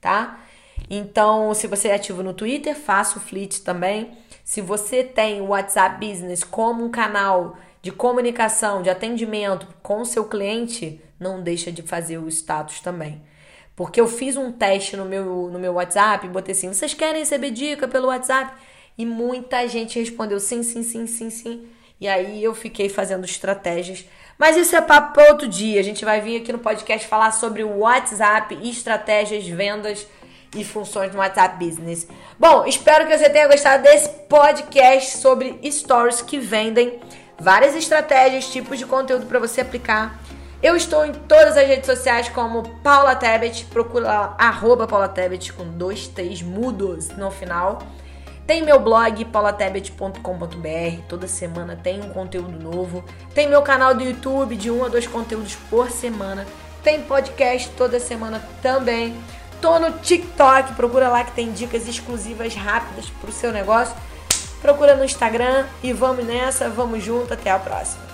tá? 0.00 0.40
Então, 0.88 1.52
se 1.52 1.66
você 1.66 1.88
é 1.88 1.96
ativo 1.96 2.22
no 2.22 2.32
Twitter, 2.32 2.74
faça 2.74 3.18
o 3.18 3.20
Fleet 3.20 3.60
também. 3.60 4.16
Se 4.42 4.62
você 4.62 5.04
tem 5.04 5.42
o 5.42 5.48
WhatsApp 5.48 6.04
Business 6.04 6.42
como 6.42 6.82
um 6.82 6.90
canal 6.90 7.58
de 7.82 7.92
comunicação, 7.92 8.82
de 8.82 8.90
atendimento 8.90 9.66
com 9.82 10.00
o 10.00 10.06
seu 10.06 10.24
cliente, 10.24 11.00
não 11.18 11.42
deixa 11.42 11.70
de 11.70 11.82
fazer 11.82 12.18
o 12.18 12.28
status 12.28 12.80
também. 12.80 13.22
Porque 13.76 14.00
eu 14.00 14.08
fiz 14.08 14.36
um 14.36 14.50
teste 14.50 14.96
no 14.96 15.04
meu, 15.04 15.48
no 15.52 15.58
meu 15.58 15.74
WhatsApp, 15.74 16.26
botei 16.28 16.52
assim: 16.52 16.72
vocês 16.72 16.94
querem 16.94 17.20
receber 17.20 17.50
dica 17.50 17.86
pelo 17.86 18.08
WhatsApp? 18.08 18.52
E 18.96 19.06
muita 19.06 19.66
gente 19.68 19.98
respondeu 19.98 20.40
sim, 20.40 20.62
sim, 20.62 20.82
sim, 20.82 21.06
sim, 21.06 21.30
sim. 21.30 21.68
E 22.00 22.08
aí 22.08 22.42
eu 22.42 22.54
fiquei 22.54 22.88
fazendo 22.88 23.24
estratégias 23.24 24.04
mas 24.38 24.56
isso 24.56 24.76
é 24.76 24.80
papo 24.80 25.14
para 25.14 25.32
outro 25.32 25.48
dia. 25.48 25.80
A 25.80 25.82
gente 25.82 26.04
vai 26.04 26.20
vir 26.20 26.40
aqui 26.40 26.52
no 26.52 26.60
podcast 26.60 27.08
falar 27.08 27.32
sobre 27.32 27.64
o 27.64 27.78
WhatsApp, 27.78 28.56
estratégias, 28.62 29.46
vendas 29.48 30.06
e 30.54 30.64
funções 30.64 31.12
no 31.12 31.18
WhatsApp 31.18 31.62
Business. 31.62 32.06
Bom, 32.38 32.64
espero 32.64 33.04
que 33.06 33.18
você 33.18 33.28
tenha 33.28 33.48
gostado 33.48 33.82
desse 33.82 34.08
podcast 34.28 35.18
sobre 35.18 35.58
stories 35.68 36.22
que 36.22 36.38
vendem 36.38 37.00
várias 37.38 37.74
estratégias, 37.74 38.48
tipos 38.48 38.78
de 38.78 38.86
conteúdo 38.86 39.26
para 39.26 39.38
você 39.38 39.60
aplicar. 39.60 40.18
Eu 40.62 40.74
estou 40.74 41.04
em 41.04 41.12
todas 41.12 41.56
as 41.56 41.66
redes 41.66 41.86
sociais 41.86 42.28
como 42.28 42.68
Paula 42.82 43.14
Tebet, 43.14 43.64
procura 43.66 44.06
lá, 44.06 44.34
arroba 44.38 44.88
Paula 44.88 45.08
Tebet 45.08 45.52
com 45.52 45.64
dois 45.64 46.08
T's 46.08 46.42
mudos 46.42 47.10
no 47.10 47.30
final. 47.30 47.78
Tem 48.48 48.62
meu 48.62 48.80
blog 48.80 49.26
paulatebet.com.br, 49.26 51.02
toda 51.06 51.28
semana 51.28 51.76
tem 51.76 52.00
um 52.00 52.08
conteúdo 52.08 52.58
novo. 52.58 53.04
Tem 53.34 53.46
meu 53.46 53.60
canal 53.60 53.94
do 53.94 54.02
YouTube 54.02 54.56
de 54.56 54.70
um 54.70 54.84
a 54.84 54.88
dois 54.88 55.06
conteúdos 55.06 55.54
por 55.68 55.90
semana. 55.90 56.46
Tem 56.82 57.02
podcast 57.02 57.68
toda 57.76 58.00
semana 58.00 58.42
também. 58.62 59.14
Tô 59.60 59.78
no 59.78 59.92
TikTok, 59.98 60.72
procura 60.72 61.10
lá 61.10 61.24
que 61.24 61.32
tem 61.32 61.52
dicas 61.52 61.86
exclusivas 61.86 62.54
rápidas 62.54 63.10
pro 63.20 63.30
seu 63.30 63.52
negócio. 63.52 63.94
Procura 64.60 64.96
no 64.96 65.04
Instagram 65.04 65.66
e 65.82 65.92
vamos 65.92 66.24
nessa, 66.24 66.68
vamos 66.68 67.02
junto, 67.02 67.32
até 67.32 67.50
a 67.50 67.58
próxima. 67.58 68.08